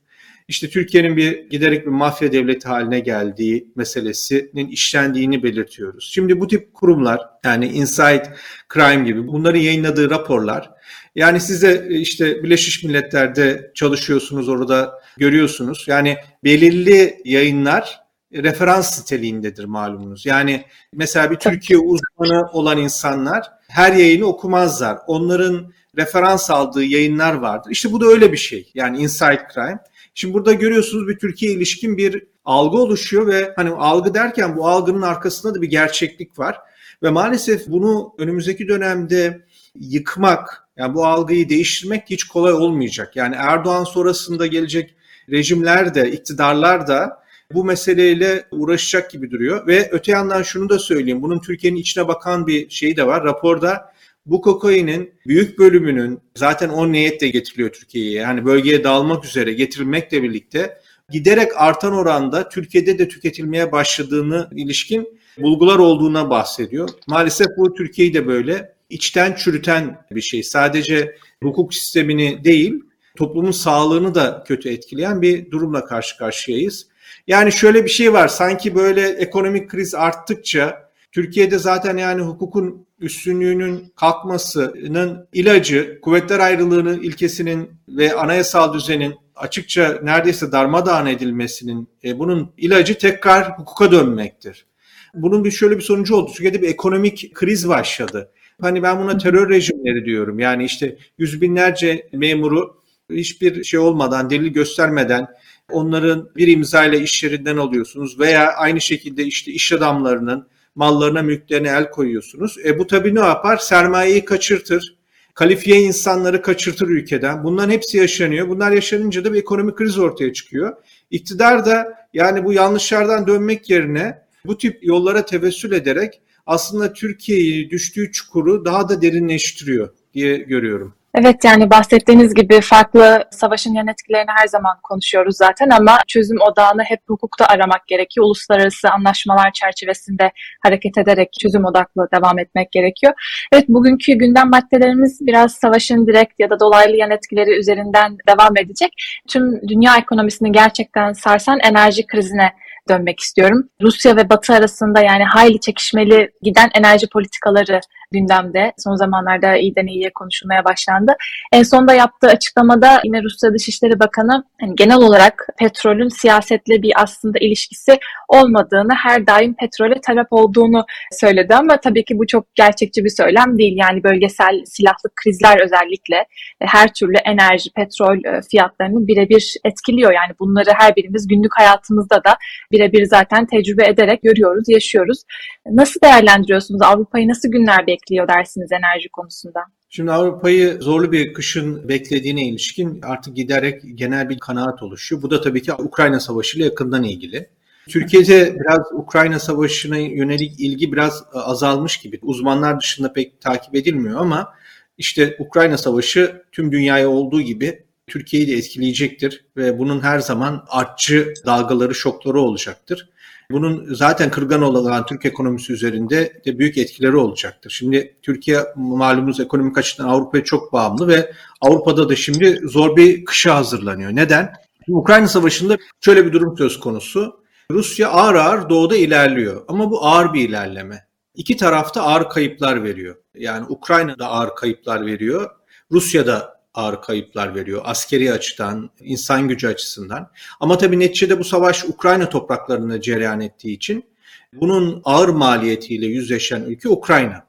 İşte 0.49 0.69
Türkiye'nin 0.69 1.17
bir 1.17 1.51
giderek 1.51 1.87
bir 1.87 1.91
mafya 1.91 2.33
devleti 2.33 2.69
haline 2.69 3.01
geldiği 3.01 3.73
meselesinin 3.77 4.69
işlendiğini 4.69 5.43
belirtiyoruz. 5.43 6.11
Şimdi 6.13 6.41
bu 6.41 6.47
tip 6.47 6.75
kurumlar 6.75 7.21
yani 7.45 7.67
Inside 7.67 8.33
Crime 8.75 9.05
gibi 9.05 9.27
bunların 9.27 9.61
yayınladığı 9.61 10.11
raporlar 10.11 10.71
yani 11.15 11.41
size 11.41 11.87
e, 11.91 11.95
işte 11.95 12.43
Birleşmiş 12.43 12.85
Milletler'de 12.85 13.73
çalışıyorsunuz 13.75 14.49
orada 14.49 14.93
görüyorsunuz. 15.17 15.85
Yani 15.89 16.17
belirli 16.45 17.23
yayınlar 17.25 18.08
referans 18.33 19.01
niteliğindedir 19.01 19.65
malumunuz. 19.65 20.27
Yani 20.27 20.65
mesela 20.93 21.31
bir 21.31 21.37
Türkiye 21.37 21.79
uzmanı 21.79 22.51
olan 22.53 22.79
insanlar 22.79 23.51
her 23.69 23.93
yayını 23.93 24.27
okumazlar. 24.27 24.99
Onların 25.07 25.73
referans 25.97 26.51
aldığı 26.51 26.85
yayınlar 26.85 27.35
vardır. 27.35 27.71
İşte 27.71 27.93
bu 27.93 28.01
da 28.01 28.07
öyle 28.07 28.33
bir 28.33 28.37
şey. 28.37 28.71
Yani 28.75 28.99
Inside 28.99 29.47
Crime. 29.55 29.79
Şimdi 30.15 30.35
burada 30.35 30.53
görüyorsunuz 30.53 31.09
bir 31.09 31.19
Türkiye 31.19 31.53
ilişkin 31.53 31.97
bir 31.97 32.27
algı 32.45 32.77
oluşuyor 32.77 33.27
ve 33.27 33.53
hani 33.57 33.71
algı 33.71 34.15
derken 34.15 34.57
bu 34.57 34.69
algının 34.69 35.03
arkasında 35.03 35.55
da 35.55 35.63
bir 35.63 35.71
gerçeklik 35.71 36.39
var. 36.39 36.57
Ve 37.03 37.11
maalesef 37.11 37.67
bunu 37.67 38.15
önümüzdeki 38.19 38.69
dönemde 38.69 39.41
yıkmak, 39.75 40.69
yani 40.77 40.95
bu 40.95 41.07
algıyı 41.07 41.49
değiştirmek 41.49 42.03
hiç 42.11 42.25
kolay 42.25 42.53
olmayacak. 42.53 43.17
Yani 43.17 43.35
Erdoğan 43.39 43.85
sonrasında 43.85 44.47
gelecek 44.47 44.95
rejimler 45.31 45.95
de, 45.95 46.11
iktidarlar 46.11 46.87
da 46.87 47.23
bu 47.55 47.65
meseleyle 47.65 48.45
uğraşacak 48.51 49.11
gibi 49.11 49.31
duruyor. 49.31 49.67
Ve 49.67 49.89
öte 49.93 50.13
yandan 50.13 50.43
şunu 50.43 50.69
da 50.69 50.79
söyleyeyim. 50.79 51.23
Bunun 51.23 51.41
Türkiye'nin 51.41 51.79
içine 51.79 52.09
bakan 52.09 52.47
bir 52.47 52.71
şeyi 52.71 52.97
de 52.97 53.07
var. 53.07 53.25
Raporda 53.25 53.93
bu 54.27 54.41
kokainin 54.41 55.15
büyük 55.27 55.59
bölümünün 55.59 56.21
zaten 56.35 56.69
o 56.69 56.93
niyetle 56.93 57.29
getiriliyor 57.29 57.73
Türkiye'ye. 57.73 58.13
Yani 58.13 58.45
bölgeye 58.45 58.85
dağılmak 58.85 59.25
üzere 59.25 59.53
getirilmekle 59.53 60.23
birlikte 60.23 60.79
giderek 61.11 61.53
artan 61.57 61.93
oranda 61.93 62.49
Türkiye'de 62.49 62.99
de 62.99 63.09
tüketilmeye 63.09 63.73
başladığını 63.73 64.49
ilişkin 64.53 65.19
bulgular 65.39 65.79
olduğuna 65.79 66.31
bahsediyor. 66.31 66.89
Maalesef 67.07 67.47
bu 67.57 67.75
Türkiye'yi 67.75 68.15
de 68.15 68.27
böyle 68.27 68.73
içten 68.91 69.35
çürüten 69.35 70.05
bir 70.11 70.21
şey. 70.21 70.43
Sadece 70.43 71.17
hukuk 71.43 71.75
sistemini 71.75 72.45
değil, 72.45 72.81
toplumun 73.17 73.51
sağlığını 73.51 74.15
da 74.15 74.45
kötü 74.47 74.69
etkileyen 74.69 75.23
bir 75.23 75.51
durumla 75.51 75.85
karşı 75.85 76.19
karşıyayız. 76.19 76.87
Yani 77.27 77.53
şöyle 77.53 77.85
bir 77.85 77.91
şey 77.91 78.13
var 78.13 78.29
sanki 78.29 78.75
böyle 78.75 79.09
ekonomik 79.09 79.71
kriz 79.71 79.95
arttıkça 79.95 80.89
Türkiye'de 81.13 81.59
zaten 81.59 81.97
yani 81.97 82.23
hukukun 82.23 82.87
üstünlüğünün 83.01 83.93
kalkmasının 83.97 85.29
ilacı 85.33 86.01
kuvvetler 86.03 86.39
ayrılığının 86.39 87.03
ilkesinin 87.03 87.71
ve 87.89 88.15
anayasal 88.15 88.75
düzenin 88.75 89.15
açıkça 89.37 90.01
neredeyse 90.03 90.53
darmadağın 90.53 91.07
edilmesinin 91.07 91.89
e, 92.05 92.19
bunun 92.19 92.53
ilacı 92.57 92.99
tekrar 92.99 93.59
hukuka 93.59 93.93
dönmektir. 93.93 94.67
Bunun 95.15 95.45
bir 95.45 95.51
şöyle 95.51 95.77
bir 95.77 95.83
sonucu 95.83 96.17
oldu. 96.17 96.31
Türkiye'de 96.31 96.63
bir 96.63 96.69
ekonomik 96.69 97.35
kriz 97.35 97.69
başladı. 97.69 98.31
Hani 98.61 98.83
ben 98.83 98.99
buna 98.99 99.19
terör 99.19 99.51
rejimleri 99.51 100.05
diyorum. 100.05 100.39
Yani 100.39 100.65
işte 100.65 100.97
yüz 101.19 101.41
binlerce 101.41 102.09
memuru 102.13 102.83
hiçbir 103.11 103.65
şey 103.65 103.81
olmadan, 103.81 104.31
delil 104.31 104.49
göstermeden 104.49 105.27
onların 105.71 106.31
bir 106.37 106.49
imza 106.49 106.85
ile 106.85 107.01
iş 107.01 107.25
yerinden 107.25 107.57
alıyorsunuz 107.57 108.21
veya 108.21 108.53
aynı 108.53 108.81
şekilde 108.81 109.25
işte 109.25 109.53
iş 109.53 109.73
adamlarının 109.73 110.47
mallarına, 110.75 111.23
mülklerine 111.23 111.69
el 111.69 111.91
koyuyorsunuz. 111.91 112.57
E 112.65 112.79
bu 112.79 112.87
tabii 112.87 113.15
ne 113.15 113.21
yapar? 113.21 113.57
Sermayeyi 113.57 114.25
kaçırtır. 114.25 114.99
Kalifiye 115.35 115.81
insanları 115.81 116.43
kaçırtır 116.43 116.89
ülkeden. 116.89 117.45
Bunların 117.45 117.71
hepsi 117.71 117.99
yaşanıyor. 117.99 118.49
Bunlar 118.49 118.73
yaşanınca 118.73 119.25
da 119.25 119.33
bir 119.33 119.39
ekonomik 119.39 119.77
kriz 119.77 119.99
ortaya 119.99 120.33
çıkıyor. 120.33 120.77
İktidar 121.11 121.67
da 121.67 121.95
yani 122.15 122.45
bu 122.45 122.53
yanlışlardan 122.53 123.27
dönmek 123.27 123.71
yerine 123.71 124.19
bu 124.45 124.59
tip 124.59 124.79
yollara 124.83 125.25
tevessül 125.25 125.73
ederek 125.73 126.21
aslında 126.47 126.93
Türkiye'yi 126.93 127.71
düştüğü 127.71 128.13
çukuru 128.13 128.65
daha 128.65 128.89
da 128.89 129.03
derinleştiriyor 129.03 129.89
diye 130.15 130.37
görüyorum. 130.37 130.95
Evet 131.21 131.45
yani 131.45 131.71
bahsettiğiniz 131.71 132.35
gibi 132.35 132.61
farklı 132.61 133.25
savaşın 133.31 133.75
yan 133.75 133.87
etkilerini 133.87 134.31
her 134.37 134.47
zaman 134.47 134.77
konuşuyoruz 134.83 135.37
zaten 135.37 135.71
ama 135.71 135.99
çözüm 136.09 136.37
odağını 136.41 136.83
hep 136.83 137.01
hukukta 137.09 137.47
aramak 137.47 137.87
gerekiyor. 137.87 138.27
Uluslararası 138.27 138.89
anlaşmalar 138.91 139.53
çerçevesinde 139.53 140.33
hareket 140.63 140.99
ederek 140.99 141.29
çözüm 141.43 141.65
odaklı 141.65 142.09
devam 142.15 142.39
etmek 142.39 142.73
gerekiyor. 142.73 143.13
Evet 143.53 143.65
bugünkü 143.69 144.13
gündem 144.13 144.51
maddelerimiz 144.51 145.19
biraz 145.21 145.55
savaşın 145.55 146.07
direkt 146.07 146.41
ya 146.41 146.51
da 146.51 146.61
dolaylı 146.61 146.97
yan 146.97 147.11
etkileri 147.11 147.59
üzerinden 147.59 148.17
devam 148.29 148.57
edecek. 148.57 148.93
Tüm 149.29 149.69
dünya 149.69 149.97
ekonomisini 149.97 150.53
gerçekten 150.53 151.13
sarsan 151.13 151.59
enerji 151.61 152.07
krizine 152.07 152.53
dönmek 152.89 153.21
istiyorum. 153.21 153.69
Rusya 153.83 154.17
ve 154.17 154.31
Batı 154.31 154.55
arasında 154.55 155.01
yani 155.01 155.25
hayli 155.25 155.61
çekişmeli 155.61 156.31
giden 156.43 156.71
enerji 156.75 157.09
politikaları 157.09 157.81
gündemde. 158.13 158.73
Son 158.79 158.95
zamanlarda 158.95 159.57
iyiden 159.57 159.87
iyiye 159.87 160.11
konuşulmaya 160.15 160.65
başlandı. 160.65 161.13
En 161.53 161.63
sonda 161.63 161.95
yaptığı 161.95 162.27
açıklamada 162.27 163.01
yine 163.05 163.23
Rusya 163.23 163.55
Dışişleri 163.55 164.01
Bakanı 164.01 164.45
hani 164.61 164.75
genel 164.75 164.97
olarak 164.97 165.47
petrolün 165.59 166.09
siyasetle 166.09 166.83
bir 166.83 166.93
aslında 167.03 167.39
ilişkisi 167.39 167.99
olmadığını, 168.29 168.95
her 168.95 169.27
daim 169.27 169.55
petrole 169.55 170.01
talep 170.01 170.27
olduğunu 170.31 170.85
söyledi 171.21 171.55
ama 171.55 171.77
tabii 171.77 172.05
ki 172.05 172.19
bu 172.19 172.27
çok 172.27 172.55
gerçekçi 172.55 173.05
bir 173.05 173.11
söylem 173.11 173.59
değil. 173.59 173.77
Yani 173.77 174.05
bölgesel 174.05 174.65
silahlı 174.65 175.11
krizler 175.25 175.61
özellikle 175.65 176.25
her 176.61 176.93
türlü 176.93 177.17
enerji, 177.17 177.71
petrol 177.77 178.25
e, 178.25 178.41
fiyatlarını 178.51 179.07
birebir 179.07 179.57
etkiliyor. 179.65 180.13
Yani 180.13 180.33
bunları 180.41 180.71
her 180.79 180.97
birimiz 180.97 181.29
günlük 181.29 181.59
hayatımızda 181.59 182.17
da 182.17 182.37
birebir 182.73 183.05
zaten 183.05 183.47
tecrübe 183.47 183.87
ederek 183.87 184.23
görüyoruz, 184.23 184.69
yaşıyoruz. 184.69 185.23
Nasıl 185.67 186.01
değerlendiriyorsunuz? 186.01 186.83
Avrupa'yı 186.83 187.29
nasıl 187.29 187.49
günler 187.51 187.87
bekliyor 187.87 187.98
dersiniz 188.29 188.73
enerji 188.73 189.09
konusunda? 189.09 189.61
Şimdi 189.91 190.13
Avrupa'yı 190.13 190.79
zorlu 190.81 191.13
bir 191.13 191.33
kışın 191.33 191.89
beklediğine 191.89 192.49
ilişkin 192.49 193.03
artık 193.03 193.37
giderek 193.37 193.83
genel 193.95 194.29
bir 194.29 194.39
kanaat 194.39 194.83
oluşuyor. 194.83 195.23
Bu 195.23 195.31
da 195.31 195.41
tabii 195.41 195.63
ki 195.63 195.73
Ukrayna 195.73 196.21
Savaşı 196.21 196.59
ile 196.59 196.65
yakından 196.65 197.05
ilgili. 197.05 197.49
Türkiye'de 197.89 198.57
biraz 198.61 198.93
Ukrayna 198.93 199.39
Savaşı'na 199.39 199.99
yönelik 199.99 200.61
ilgi 200.61 200.93
biraz 200.93 201.25
azalmış 201.33 201.97
gibi. 201.97 202.19
Uzmanlar 202.23 202.81
dışında 202.81 203.13
pek 203.13 203.41
takip 203.41 203.75
edilmiyor 203.75 204.21
ama 204.21 204.55
işte 204.99 205.37
Ukrayna 205.39 205.79
Savaşı 205.79 206.43
tüm 206.53 206.73
dünyaya 206.73 207.09
olduğu 207.09 207.41
gibi 207.41 207.83
Türkiye'yi 208.07 208.49
de 208.49 208.53
etkileyecektir 208.53 209.45
ve 209.57 209.79
bunun 209.79 210.01
her 210.01 210.19
zaman 210.19 210.65
artçı 210.69 211.35
dalgaları, 211.47 211.95
şokları 211.95 212.41
olacaktır. 212.41 213.09
Bunun 213.51 213.95
zaten 213.95 214.31
kırgan 214.31 214.63
olan 214.63 215.07
Türk 215.07 215.27
ekonomisi 215.27 215.73
üzerinde 215.73 216.43
de 216.47 216.59
büyük 216.59 216.79
etkileri 216.79 217.17
olacaktır. 217.17 217.71
Şimdi 217.71 218.17
Türkiye 218.23 218.65
malumunuz 218.77 219.41
ekonomik 219.41 219.79
açıdan 219.79 220.09
Avrupa'ya 220.09 220.45
çok 220.45 220.73
bağımlı 220.73 221.09
ve 221.09 221.33
Avrupa'da 221.61 222.09
da 222.09 222.17
şimdi 222.17 222.61
zor 222.65 222.97
bir 222.97 223.25
kışa 223.25 223.57
hazırlanıyor. 223.57 224.11
Neden? 224.17 224.53
Ukrayna 224.89 225.29
Savaşı'nda 225.29 225.77
şöyle 226.01 226.27
bir 226.27 226.33
durum 226.33 226.59
söz 226.59 226.81
konusu. 226.81 227.41
Rusya 227.71 228.09
ağır 228.09 228.35
ağır 228.35 228.69
doğuda 228.69 228.97
ilerliyor. 228.97 229.65
Ama 229.69 229.91
bu 229.91 230.07
ağır 230.07 230.33
bir 230.33 230.49
ilerleme. 230.49 231.07
İki 231.35 231.57
tarafta 231.57 232.03
ağır 232.03 232.29
kayıplar 232.29 232.85
veriyor. 232.85 233.17
Yani 233.35 233.67
Ukrayna 233.69 234.19
da 234.19 234.27
ağır 234.27 234.55
kayıplar 234.55 235.07
veriyor. 235.07 235.51
Rusya 235.93 236.27
da 236.27 236.58
ağır 236.75 237.03
kayıplar 237.03 237.55
veriyor. 237.55 237.83
Askeri 237.85 238.33
açıdan, 238.33 238.91
insan 239.01 239.49
gücü 239.49 239.69
açısından. 239.69 240.31
Ama 240.61 240.79
tabii 240.79 240.99
neticede 240.99 241.39
bu 241.39 241.45
savaş 241.45 241.85
Ukrayna 241.85 242.29
topraklarında 242.29 243.01
cereyan 243.01 243.41
ettiği 243.41 243.77
için 243.77 244.05
bunun 244.53 245.03
ağır 245.05 245.29
maliyetiyle 245.29 246.07
yüzleşen 246.07 246.63
ülke 246.63 246.89
Ukrayna. 246.89 247.45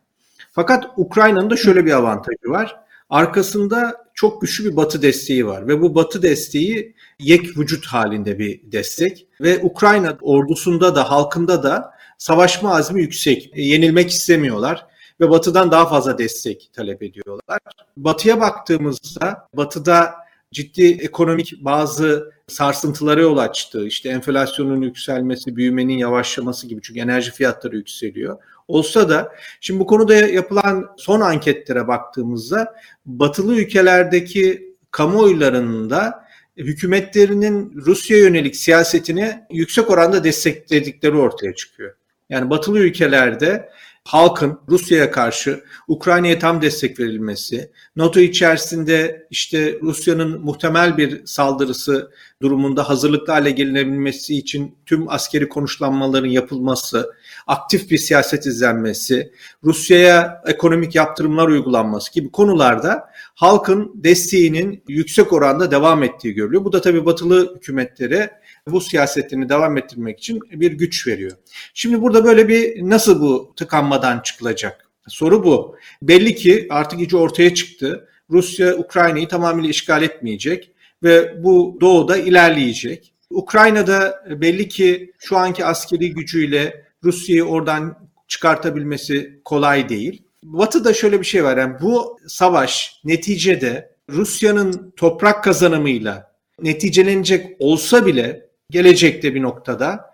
Fakat 0.51 0.85
Ukrayna'nın 0.97 1.49
da 1.49 1.57
şöyle 1.57 1.85
bir 1.85 1.91
avantajı 1.91 2.49
var. 2.49 2.75
Arkasında 3.09 4.05
çok 4.13 4.41
güçlü 4.41 4.71
bir 4.71 4.75
batı 4.75 5.01
desteği 5.01 5.47
var 5.47 5.67
ve 5.67 5.81
bu 5.81 5.95
batı 5.95 6.21
desteği 6.21 6.95
yek 7.19 7.57
vücut 7.57 7.85
halinde 7.85 8.39
bir 8.39 8.71
destek 8.71 9.27
ve 9.41 9.59
Ukrayna 9.63 10.17
ordusunda 10.21 10.95
da 10.95 11.11
halkında 11.11 11.63
da 11.63 11.91
savaşma 12.17 12.75
azmi 12.75 13.01
yüksek. 13.01 13.51
E, 13.53 13.61
yenilmek 13.61 14.09
istemiyorlar 14.09 14.85
ve 15.19 15.29
batıdan 15.29 15.71
daha 15.71 15.89
fazla 15.89 16.17
destek 16.17 16.69
talep 16.73 17.03
ediyorlar. 17.03 17.59
Batıya 17.97 18.39
baktığımızda 18.39 19.47
batıda 19.53 20.15
ciddi 20.51 20.85
ekonomik 20.85 21.65
bazı 21.65 22.31
sarsıntılara 22.47 23.21
yol 23.21 23.38
açtı. 23.38 23.88
İşte 23.88 24.09
enflasyonun 24.09 24.81
yükselmesi, 24.81 25.55
büyümenin 25.55 25.97
yavaşlaması 25.97 26.67
gibi 26.67 26.81
çünkü 26.83 26.99
enerji 26.99 27.31
fiyatları 27.31 27.75
yükseliyor. 27.75 28.38
Olsa 28.67 29.09
da 29.09 29.31
şimdi 29.61 29.79
bu 29.79 29.85
konuda 29.85 30.15
yapılan 30.15 30.88
son 30.97 31.21
anketlere 31.21 31.88
baktığımızda 31.88 32.75
batılı 33.05 33.55
ülkelerdeki 33.55 34.75
kamuoylarında 34.91 36.29
hükümetlerinin 36.57 37.73
Rusya 37.75 38.17
yönelik 38.17 38.55
siyasetini 38.55 39.39
yüksek 39.51 39.89
oranda 39.89 40.23
destekledikleri 40.23 41.15
ortaya 41.15 41.55
çıkıyor. 41.55 41.95
Yani 42.29 42.49
batılı 42.49 42.79
ülkelerde 42.79 43.69
halkın 44.09 44.59
Rusya'ya 44.69 45.11
karşı 45.11 45.63
Ukrayna'ya 45.87 46.39
tam 46.39 46.61
destek 46.61 46.99
verilmesi, 46.99 47.71
NATO 47.95 48.19
içerisinde 48.19 49.27
işte 49.29 49.79
Rusya'nın 49.81 50.41
muhtemel 50.41 50.97
bir 50.97 51.25
saldırısı 51.25 52.11
durumunda 52.41 52.89
hazırlıklı 52.89 53.33
hale 53.33 53.51
gelinebilmesi 53.51 54.37
için 54.37 54.77
tüm 54.85 55.09
askeri 55.09 55.49
konuşlanmaların 55.49 56.27
yapılması, 56.27 57.13
aktif 57.47 57.91
bir 57.91 57.97
siyaset 57.97 58.45
izlenmesi, 58.45 59.31
Rusya'ya 59.63 60.41
ekonomik 60.47 60.95
yaptırımlar 60.95 61.47
uygulanması 61.47 62.13
gibi 62.13 62.31
konularda 62.31 63.09
halkın 63.35 63.91
desteğinin 63.95 64.83
yüksek 64.87 65.33
oranda 65.33 65.71
devam 65.71 66.03
ettiği 66.03 66.33
görülüyor. 66.33 66.65
Bu 66.65 66.71
da 66.71 66.81
tabii 66.81 67.05
batılı 67.05 67.55
hükümetlere 67.55 68.38
bu 68.67 68.81
siyasetini 68.81 69.49
devam 69.49 69.77
ettirmek 69.77 70.19
için 70.19 70.39
bir 70.51 70.71
güç 70.71 71.07
veriyor. 71.07 71.31
Şimdi 71.73 72.01
burada 72.01 72.25
böyle 72.25 72.47
bir 72.47 72.89
nasıl 72.89 73.21
bu 73.21 73.53
tıkanmadan 73.55 74.19
çıkılacak? 74.19 74.89
Soru 75.07 75.43
bu. 75.43 75.75
Belli 76.01 76.35
ki 76.35 76.67
artık 76.69 76.99
iyice 76.99 77.17
ortaya 77.17 77.53
çıktı. 77.53 78.07
Rusya 78.29 78.75
Ukrayna'yı 78.75 79.27
tamamıyla 79.27 79.69
işgal 79.69 80.03
etmeyecek 80.03 80.71
ve 81.03 81.43
bu 81.43 81.77
doğuda 81.81 82.17
ilerleyecek. 82.17 83.13
Ukrayna'da 83.29 84.25
belli 84.41 84.67
ki 84.67 85.13
şu 85.19 85.37
anki 85.37 85.65
askeri 85.65 86.13
gücüyle 86.13 86.85
Rusya'yı 87.03 87.43
oradan 87.43 88.09
çıkartabilmesi 88.27 89.41
kolay 89.45 89.89
değil. 89.89 90.23
Batı'da 90.43 90.93
şöyle 90.93 91.19
bir 91.19 91.25
şey 91.25 91.43
var. 91.43 91.57
Yani 91.57 91.75
bu 91.81 92.19
savaş 92.27 93.01
neticede 93.03 93.95
Rusya'nın 94.09 94.93
toprak 94.97 95.43
kazanımıyla 95.43 96.31
neticelenecek 96.61 97.55
olsa 97.59 98.05
bile 98.05 98.48
gelecekte 98.69 99.35
bir 99.35 99.41
noktada 99.41 100.13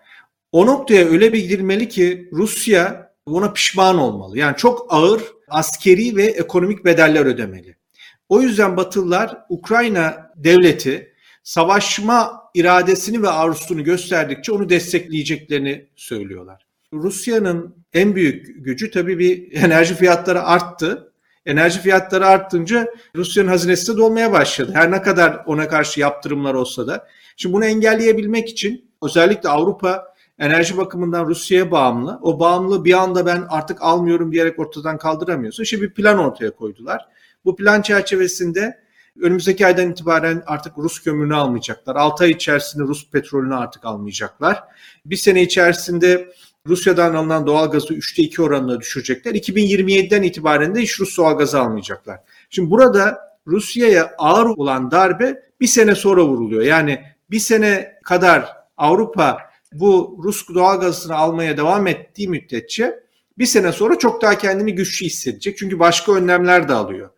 o 0.52 0.66
noktaya 0.66 1.06
öyle 1.06 1.32
bir 1.32 1.38
gidilmeli 1.38 1.88
ki 1.88 2.28
Rusya 2.32 3.12
buna 3.28 3.52
pişman 3.52 3.98
olmalı. 3.98 4.38
Yani 4.38 4.56
çok 4.56 4.86
ağır 4.88 5.22
askeri 5.48 6.16
ve 6.16 6.24
ekonomik 6.24 6.84
bedeller 6.84 7.26
ödemeli. 7.26 7.76
O 8.28 8.42
yüzden 8.42 8.76
Batılılar 8.76 9.38
Ukrayna 9.48 10.32
devleti 10.36 11.12
savaşma 11.42 12.42
iradesini 12.54 13.22
ve 13.22 13.28
arzusunu 13.28 13.84
gösterdikçe 13.84 14.52
onu 14.52 14.68
destekleyeceklerini 14.68 15.86
söylüyorlar. 15.96 16.66
Rusya'nın 16.92 17.74
en 17.92 18.14
büyük 18.14 18.64
gücü 18.64 18.90
tabii 18.90 19.18
bir 19.18 19.52
enerji 19.62 19.94
fiyatları 19.94 20.42
arttı. 20.42 21.12
Enerji 21.46 21.80
fiyatları 21.80 22.26
arttınca 22.26 22.94
Rusya'nın 23.16 23.48
hazinesi 23.48 23.92
de 23.92 23.96
dolmaya 23.96 24.32
başladı. 24.32 24.72
Her 24.74 24.90
ne 24.90 25.02
kadar 25.02 25.42
ona 25.46 25.68
karşı 25.68 26.00
yaptırımlar 26.00 26.54
olsa 26.54 26.86
da. 26.86 27.06
Şimdi 27.36 27.52
bunu 27.54 27.64
engelleyebilmek 27.64 28.48
için 28.48 28.90
özellikle 29.02 29.48
Avrupa 29.48 30.14
enerji 30.38 30.76
bakımından 30.76 31.26
Rusya'ya 31.26 31.70
bağımlı. 31.70 32.18
O 32.22 32.40
bağımlılığı 32.40 32.84
bir 32.84 32.92
anda 32.92 33.26
ben 33.26 33.46
artık 33.48 33.82
almıyorum 33.82 34.32
diyerek 34.32 34.58
ortadan 34.58 34.98
kaldıramıyorsun. 34.98 35.64
Şimdi 35.64 35.82
bir 35.82 35.94
plan 35.94 36.18
ortaya 36.18 36.50
koydular. 36.50 37.06
Bu 37.44 37.56
plan 37.56 37.82
çerçevesinde 37.82 38.86
önümüzdeki 39.20 39.66
aydan 39.66 39.90
itibaren 39.90 40.42
artık 40.46 40.78
Rus 40.78 41.02
kömürünü 41.02 41.36
almayacaklar. 41.36 41.96
6 41.96 42.24
ay 42.24 42.30
içerisinde 42.30 42.82
Rus 42.82 43.10
petrolünü 43.10 43.54
artık 43.54 43.84
almayacaklar. 43.84 44.64
Bir 45.06 45.16
sene 45.16 45.42
içerisinde 45.42 46.32
Rusya'dan 46.66 47.14
alınan 47.14 47.46
doğal 47.46 47.70
gazı 47.70 47.94
3'te 47.94 48.22
2 48.22 48.42
oranına 48.42 48.80
düşürecekler. 48.80 49.34
2027'den 49.34 50.22
itibaren 50.22 50.74
de 50.74 50.80
hiç 50.80 51.00
Rus 51.00 51.18
doğal 51.18 51.38
gazı 51.38 51.60
almayacaklar. 51.60 52.20
Şimdi 52.50 52.70
burada 52.70 53.18
Rusya'ya 53.46 54.14
ağır 54.18 54.46
olan 54.46 54.90
darbe 54.90 55.42
bir 55.60 55.66
sene 55.66 55.94
sonra 55.94 56.24
vuruluyor. 56.24 56.62
Yani 56.62 57.15
bir 57.30 57.38
sene 57.38 57.98
kadar 58.04 58.56
Avrupa 58.76 59.38
bu 59.72 60.20
Rus 60.24 60.48
doğal 60.54 60.80
gazını 60.80 61.14
almaya 61.14 61.56
devam 61.56 61.86
ettiği 61.86 62.28
müddetçe 62.28 63.00
bir 63.38 63.46
sene 63.46 63.72
sonra 63.72 63.98
çok 63.98 64.22
daha 64.22 64.38
kendini 64.38 64.74
güçlü 64.74 65.06
hissedecek. 65.06 65.58
Çünkü 65.58 65.78
başka 65.78 66.14
önlemler 66.14 66.68
de 66.68 66.72
alıyor. 66.72 67.10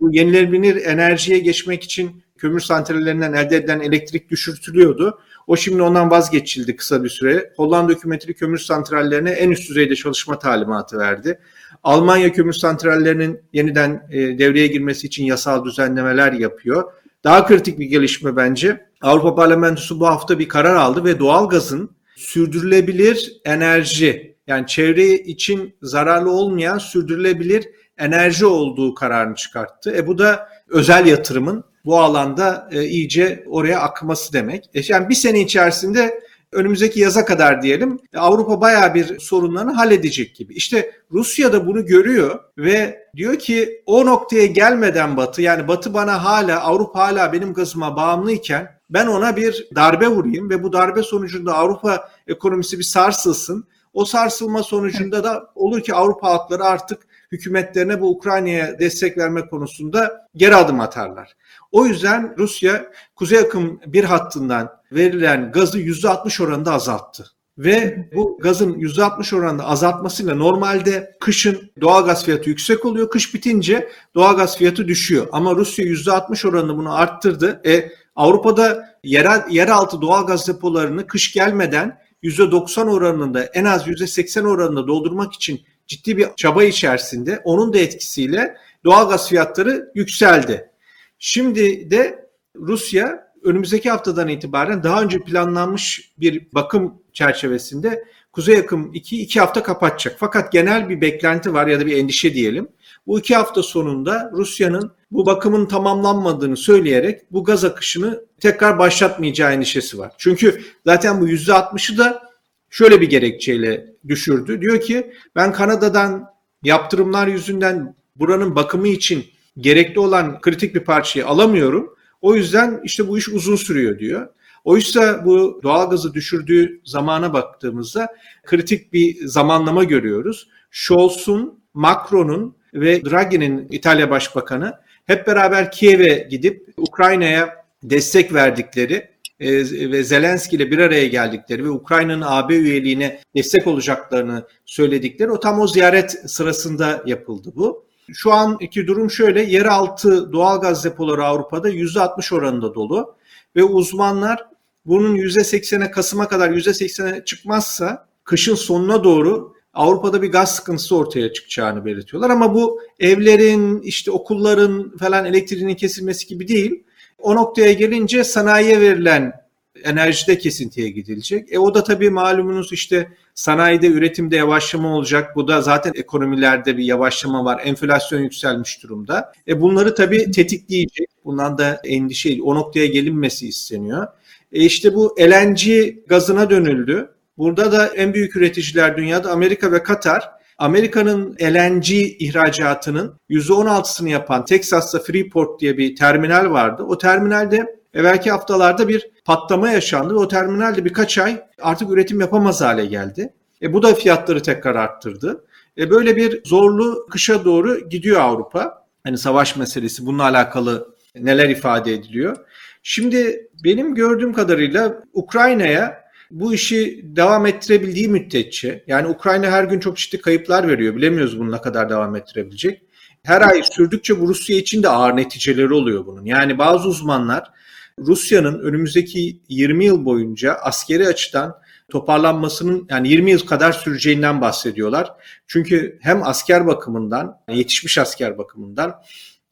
Bu 0.00 0.14
yenilenebilir 0.14 0.84
enerjiye 0.84 1.38
geçmek 1.38 1.84
için 1.84 2.22
kömür 2.38 2.60
santrallerinden 2.60 3.32
elde 3.32 3.56
edilen 3.56 3.80
elektrik 3.80 4.30
düşürtülüyordu. 4.30 5.20
O 5.46 5.56
şimdi 5.56 5.82
ondan 5.82 6.10
vazgeçildi 6.10 6.76
kısa 6.76 7.04
bir 7.04 7.08
süre. 7.08 7.52
Hollanda 7.56 7.92
hükümeti 7.92 8.34
kömür 8.34 8.58
santrallerine 8.58 9.30
en 9.30 9.50
üst 9.50 9.70
düzeyde 9.70 9.94
çalışma 9.94 10.38
talimatı 10.38 10.98
verdi. 10.98 11.38
Almanya 11.82 12.32
kömür 12.32 12.52
santrallerinin 12.52 13.40
yeniden 13.52 14.06
e, 14.10 14.38
devreye 14.38 14.66
girmesi 14.66 15.06
için 15.06 15.24
yasal 15.24 15.64
düzenlemeler 15.64 16.32
yapıyor. 16.32 16.92
Daha 17.24 17.46
kritik 17.46 17.78
bir 17.78 17.86
gelişme 17.86 18.36
bence. 18.36 18.86
Avrupa 19.00 19.34
Parlamentosu 19.34 20.00
bu 20.00 20.06
hafta 20.06 20.38
bir 20.38 20.48
karar 20.48 20.76
aldı 20.76 21.04
ve 21.04 21.18
doğalgazın 21.18 21.96
sürdürülebilir 22.16 23.40
enerji 23.44 24.36
yani 24.46 24.66
çevre 24.66 25.14
için 25.14 25.76
zararlı 25.82 26.30
olmayan 26.30 26.78
sürdürülebilir 26.78 27.68
enerji 27.98 28.46
olduğu 28.46 28.94
kararını 28.94 29.34
çıkarttı. 29.34 29.96
E 29.96 30.06
bu 30.06 30.18
da 30.18 30.48
özel 30.68 31.06
yatırımın 31.06 31.64
bu 31.84 32.00
alanda 32.00 32.68
e, 32.72 32.84
iyice 32.84 33.44
oraya 33.48 33.80
akması 33.80 34.32
demek. 34.32 34.64
E, 34.74 34.80
yani 34.88 35.08
bir 35.08 35.14
sene 35.14 35.40
içerisinde 35.40 36.20
önümüzdeki 36.52 37.00
yaza 37.00 37.24
kadar 37.24 37.62
diyelim 37.62 37.98
Avrupa 38.16 38.60
baya 38.60 38.94
bir 38.94 39.18
sorunlarını 39.20 39.72
halledecek 39.72 40.36
gibi. 40.36 40.54
İşte 40.54 40.92
Rusya 41.12 41.52
da 41.52 41.66
bunu 41.66 41.86
görüyor 41.86 42.38
ve 42.58 43.08
diyor 43.16 43.38
ki 43.38 43.82
o 43.86 44.06
noktaya 44.06 44.46
gelmeden 44.46 45.16
Batı 45.16 45.42
yani 45.42 45.68
Batı 45.68 45.94
bana 45.94 46.24
hala 46.24 46.60
Avrupa 46.60 46.98
hala 46.98 47.32
benim 47.32 47.54
gazıma 47.54 47.96
bağımlıyken 47.96 48.80
ben 48.90 49.06
ona 49.06 49.36
bir 49.36 49.68
darbe 49.74 50.08
vurayım 50.08 50.50
ve 50.50 50.62
bu 50.62 50.72
darbe 50.72 51.02
sonucunda 51.02 51.54
Avrupa 51.54 52.10
ekonomisi 52.26 52.78
bir 52.78 52.84
sarsılsın. 52.84 53.64
O 53.92 54.04
sarsılma 54.04 54.62
sonucunda 54.62 55.24
da 55.24 55.50
olur 55.54 55.80
ki 55.80 55.94
Avrupa 55.94 56.28
halkları 56.28 56.64
artık 56.64 57.06
hükümetlerine 57.32 58.00
bu 58.00 58.10
Ukrayna'ya 58.10 58.78
destek 58.78 59.18
verme 59.18 59.48
konusunda 59.48 60.26
geri 60.36 60.56
adım 60.56 60.80
atarlar. 60.80 61.36
O 61.72 61.86
yüzden 61.86 62.34
Rusya 62.38 62.92
Kuzey 63.16 63.38
Akım 63.38 63.80
bir 63.86 64.04
hattından 64.04 64.79
verilen 64.92 65.52
gazı 65.52 65.78
%60 65.80 66.42
oranında 66.42 66.72
azalttı. 66.72 67.26
Ve 67.58 68.10
bu 68.14 68.38
gazın 68.42 68.72
%60 68.72 69.36
oranında 69.36 69.64
azaltmasıyla 69.64 70.34
normalde 70.34 71.16
kışın 71.20 71.72
doğal 71.80 72.06
gaz 72.06 72.24
fiyatı 72.24 72.48
yüksek 72.48 72.84
oluyor. 72.84 73.10
Kış 73.10 73.34
bitince 73.34 73.88
doğal 74.14 74.36
gaz 74.36 74.58
fiyatı 74.58 74.88
düşüyor. 74.88 75.26
Ama 75.32 75.54
Rusya 75.54 75.84
%60 75.84 76.48
oranında 76.48 76.76
bunu 76.76 76.94
arttırdı. 76.94 77.60
E, 77.66 77.90
Avrupa'da 78.16 78.96
yerel, 79.04 79.44
yeraltı 79.50 80.00
doğal 80.00 80.26
gaz 80.26 80.48
depolarını 80.48 81.06
kış 81.06 81.32
gelmeden 81.32 81.98
%90 82.22 82.90
oranında 82.90 83.44
en 83.44 83.64
az 83.64 83.86
%80 83.86 84.46
oranında 84.46 84.88
doldurmak 84.88 85.32
için 85.32 85.60
ciddi 85.86 86.16
bir 86.16 86.28
çaba 86.36 86.64
içerisinde 86.64 87.40
onun 87.44 87.72
da 87.72 87.78
etkisiyle 87.78 88.56
doğal 88.84 89.08
gaz 89.08 89.28
fiyatları 89.28 89.92
yükseldi. 89.94 90.70
Şimdi 91.18 91.90
de 91.90 92.28
Rusya 92.56 93.29
önümüzdeki 93.44 93.90
haftadan 93.90 94.28
itibaren 94.28 94.82
daha 94.82 95.02
önce 95.02 95.20
planlanmış 95.20 96.12
bir 96.18 96.46
bakım 96.54 96.94
çerçevesinde 97.12 98.04
Kuzey 98.32 98.58
Akım 98.58 98.94
2 98.94 99.22
iki 99.22 99.40
hafta 99.40 99.62
kapatacak. 99.62 100.16
Fakat 100.18 100.52
genel 100.52 100.88
bir 100.88 101.00
beklenti 101.00 101.54
var 101.54 101.66
ya 101.66 101.80
da 101.80 101.86
bir 101.86 101.96
endişe 101.96 102.34
diyelim. 102.34 102.68
Bu 103.06 103.18
iki 103.18 103.34
hafta 103.34 103.62
sonunda 103.62 104.30
Rusya'nın 104.34 104.92
bu 105.10 105.26
bakımın 105.26 105.66
tamamlanmadığını 105.66 106.56
söyleyerek 106.56 107.32
bu 107.32 107.44
gaz 107.44 107.64
akışını 107.64 108.24
tekrar 108.40 108.78
başlatmayacağı 108.78 109.52
endişesi 109.52 109.98
var. 109.98 110.12
Çünkü 110.18 110.62
zaten 110.84 111.20
bu 111.20 111.28
%60'ı 111.28 111.98
da 111.98 112.22
şöyle 112.70 113.00
bir 113.00 113.10
gerekçeyle 113.10 113.86
düşürdü. 114.08 114.60
Diyor 114.60 114.80
ki 114.80 115.12
ben 115.36 115.52
Kanada'dan 115.52 116.30
yaptırımlar 116.62 117.26
yüzünden 117.26 117.94
buranın 118.16 118.56
bakımı 118.56 118.88
için 118.88 119.24
gerekli 119.58 120.00
olan 120.00 120.40
kritik 120.40 120.74
bir 120.74 120.84
parçayı 120.84 121.26
alamıyorum. 121.26 121.94
O 122.20 122.34
yüzden 122.34 122.80
işte 122.84 123.08
bu 123.08 123.18
iş 123.18 123.28
uzun 123.28 123.56
sürüyor 123.56 123.98
diyor. 123.98 124.28
Oysa 124.64 125.24
bu 125.24 125.60
doğalgazı 125.62 126.14
düşürdüğü 126.14 126.80
zamana 126.84 127.32
baktığımızda 127.32 128.08
kritik 128.44 128.92
bir 128.92 129.26
zamanlama 129.26 129.84
görüyoruz. 129.84 130.48
Scholz'un, 130.70 131.60
Macron'un 131.74 132.56
ve 132.74 133.04
Draghi'nin 133.04 133.68
İtalya 133.70 134.10
Başbakanı 134.10 134.74
hep 135.06 135.26
beraber 135.26 135.72
Kiev'e 135.72 136.28
gidip 136.30 136.68
Ukrayna'ya 136.76 137.64
destek 137.82 138.34
verdikleri 138.34 139.10
e, 139.40 139.52
ve 139.90 140.04
Zelenski 140.04 140.56
ile 140.56 140.70
bir 140.70 140.78
araya 140.78 141.06
geldikleri 141.06 141.64
ve 141.64 141.70
Ukrayna'nın 141.70 142.24
AB 142.26 142.54
üyeliğine 142.54 143.20
destek 143.36 143.66
olacaklarını 143.66 144.46
söyledikleri 144.66 145.30
o 145.30 145.40
tam 145.40 145.60
o 145.60 145.68
ziyaret 145.68 146.10
sırasında 146.26 147.02
yapıldı 147.06 147.52
bu. 147.56 147.89
Şu 148.14 148.32
anki 148.32 148.86
durum 148.86 149.10
şöyle, 149.10 149.42
yeraltı 149.42 150.32
doğalgaz 150.32 150.84
depoları 150.84 151.24
Avrupa'da 151.24 151.70
%60 151.70 152.34
oranında 152.34 152.74
dolu 152.74 153.14
ve 153.56 153.64
uzmanlar 153.64 154.46
bunun 154.86 155.16
%80'e 155.16 155.90
Kasım'a 155.90 156.28
kadar 156.28 156.50
%80'e 156.50 157.24
çıkmazsa 157.24 158.06
kışın 158.24 158.54
sonuna 158.54 159.04
doğru 159.04 159.54
Avrupa'da 159.74 160.22
bir 160.22 160.32
gaz 160.32 160.54
sıkıntısı 160.54 160.96
ortaya 160.96 161.32
çıkacağını 161.32 161.84
belirtiyorlar. 161.84 162.30
Ama 162.30 162.54
bu 162.54 162.80
evlerin, 162.98 163.80
işte 163.80 164.10
okulların 164.10 164.96
falan 164.96 165.24
elektriğinin 165.24 165.74
kesilmesi 165.74 166.26
gibi 166.26 166.48
değil. 166.48 166.84
O 167.18 167.34
noktaya 167.34 167.72
gelince 167.72 168.24
sanayiye 168.24 168.80
verilen 168.80 169.39
enerjide 169.84 170.38
kesintiye 170.38 170.88
gidilecek. 170.88 171.52
E 171.52 171.58
o 171.58 171.74
da 171.74 171.84
tabii 171.84 172.10
malumunuz 172.10 172.72
işte 172.72 173.08
sanayide 173.34 173.86
üretimde 173.86 174.36
yavaşlama 174.36 174.96
olacak. 174.96 175.36
Bu 175.36 175.48
da 175.48 175.62
zaten 175.62 175.92
ekonomilerde 175.94 176.76
bir 176.76 176.84
yavaşlama 176.84 177.44
var. 177.44 177.60
Enflasyon 177.64 178.20
yükselmiş 178.20 178.82
durumda. 178.82 179.32
E 179.48 179.60
bunları 179.60 179.94
tabii 179.94 180.30
tetikleyecek. 180.30 181.08
Bundan 181.24 181.58
da 181.58 181.80
endişe, 181.84 182.42
o 182.42 182.54
noktaya 182.54 182.86
gelinmesi 182.86 183.48
isteniyor. 183.48 184.06
E 184.52 184.64
işte 184.64 184.94
bu 184.94 185.16
LNG 185.20 185.62
gazına 186.08 186.50
dönüldü. 186.50 187.10
Burada 187.38 187.72
da 187.72 187.86
en 187.86 188.14
büyük 188.14 188.36
üreticiler 188.36 188.96
dünyada 188.96 189.30
Amerika 189.30 189.72
ve 189.72 189.82
Katar. 189.82 190.30
Amerika'nın 190.58 191.36
LNG 191.42 191.90
ihracatının 191.90 193.14
%16'sını 193.30 194.08
yapan 194.08 194.44
Texas'ta 194.44 194.98
Freeport 194.98 195.60
diye 195.60 195.78
bir 195.78 195.96
terminal 195.96 196.50
vardı. 196.50 196.82
O 196.82 196.98
terminalde 196.98 197.79
evvelki 197.94 198.30
haftalarda 198.30 198.88
bir 198.88 199.10
patlama 199.24 199.70
yaşandı 199.70 200.14
ve 200.14 200.18
o 200.18 200.28
terminalde 200.28 200.84
birkaç 200.84 201.18
ay 201.18 201.40
artık 201.62 201.90
üretim 201.90 202.20
yapamaz 202.20 202.60
hale 202.60 202.86
geldi. 202.86 203.32
E 203.62 203.72
bu 203.72 203.82
da 203.82 203.94
fiyatları 203.94 204.42
tekrar 204.42 204.74
arttırdı. 204.74 205.44
E 205.78 205.90
böyle 205.90 206.16
bir 206.16 206.44
zorlu 206.44 207.06
kışa 207.10 207.44
doğru 207.44 207.88
gidiyor 207.88 208.20
Avrupa. 208.20 208.86
Hani 209.04 209.18
savaş 209.18 209.56
meselesi 209.56 210.06
bununla 210.06 210.22
alakalı 210.22 210.94
neler 211.14 211.48
ifade 211.48 211.94
ediliyor. 211.94 212.36
Şimdi 212.82 213.48
benim 213.64 213.94
gördüğüm 213.94 214.32
kadarıyla 214.32 215.02
Ukrayna'ya 215.12 216.00
bu 216.30 216.54
işi 216.54 217.00
devam 217.04 217.46
ettirebildiği 217.46 218.08
müddetçe 218.08 218.84
yani 218.86 219.08
Ukrayna 219.08 219.46
her 219.46 219.64
gün 219.64 219.80
çok 219.80 219.96
ciddi 219.96 220.20
kayıplar 220.20 220.68
veriyor. 220.68 220.96
Bilemiyoruz 220.96 221.40
bunu 221.40 221.52
ne 221.52 221.60
kadar 221.60 221.90
devam 221.90 222.16
ettirebilecek. 222.16 222.82
Her 223.22 223.42
ay 223.42 223.62
sürdükçe 223.62 224.20
bu 224.20 224.28
Rusya 224.28 224.56
için 224.56 224.82
de 224.82 224.88
ağır 224.88 225.16
neticeleri 225.16 225.74
oluyor 225.74 226.06
bunun. 226.06 226.24
Yani 226.24 226.58
bazı 226.58 226.88
uzmanlar 226.88 227.50
Rusya'nın 227.98 228.60
önümüzdeki 228.60 229.40
20 229.48 229.84
yıl 229.84 230.04
boyunca 230.04 230.54
askeri 230.54 231.06
açıdan 231.06 231.60
toparlanmasının 231.90 232.86
yani 232.90 233.08
20 233.08 233.30
yıl 233.30 233.46
kadar 233.46 233.72
süreceğinden 233.72 234.40
bahsediyorlar. 234.40 235.12
Çünkü 235.46 235.98
hem 236.02 236.22
asker 236.22 236.66
bakımından, 236.66 237.38
yetişmiş 237.48 237.98
asker 237.98 238.38
bakımından 238.38 239.02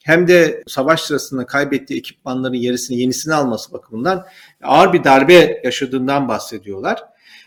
hem 0.04 0.28
de 0.28 0.62
savaş 0.66 1.00
sırasında 1.00 1.46
kaybettiği 1.46 1.98
ekipmanların 1.98 2.54
yerisini 2.54 3.00
yenisini 3.00 3.34
alması 3.34 3.72
bakımından 3.72 4.26
ağır 4.62 4.92
bir 4.92 5.04
darbe 5.04 5.60
yaşadığından 5.64 6.28
bahsediyorlar. 6.28 7.04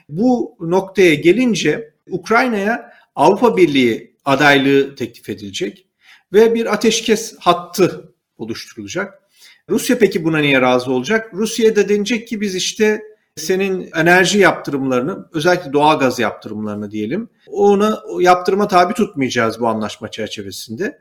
Bu 0.09 0.57
noktaya 0.59 1.15
gelince 1.15 1.93
Ukrayna'ya 2.09 2.93
Avrupa 3.15 3.57
Birliği 3.57 4.15
adaylığı 4.25 4.95
teklif 4.95 5.29
edilecek 5.29 5.87
ve 6.33 6.53
bir 6.53 6.73
ateşkes 6.73 7.35
hattı 7.39 8.13
oluşturulacak. 8.37 9.20
Rusya 9.69 9.97
peki 9.97 10.23
buna 10.23 10.37
niye 10.37 10.61
razı 10.61 10.91
olacak? 10.91 11.29
Rusya 11.33 11.75
da 11.75 11.89
denecek 11.89 12.27
ki 12.27 12.41
biz 12.41 12.55
işte 12.55 13.01
senin 13.35 13.89
enerji 13.95 14.39
yaptırımlarını 14.39 15.29
özellikle 15.33 15.73
doğal 15.73 15.99
gaz 15.99 16.19
yaptırımlarını 16.19 16.91
diyelim 16.91 17.29
onu 17.47 17.99
yaptırıma 18.19 18.67
tabi 18.67 18.93
tutmayacağız 18.93 19.59
bu 19.59 19.67
anlaşma 19.67 20.11
çerçevesinde. 20.11 20.99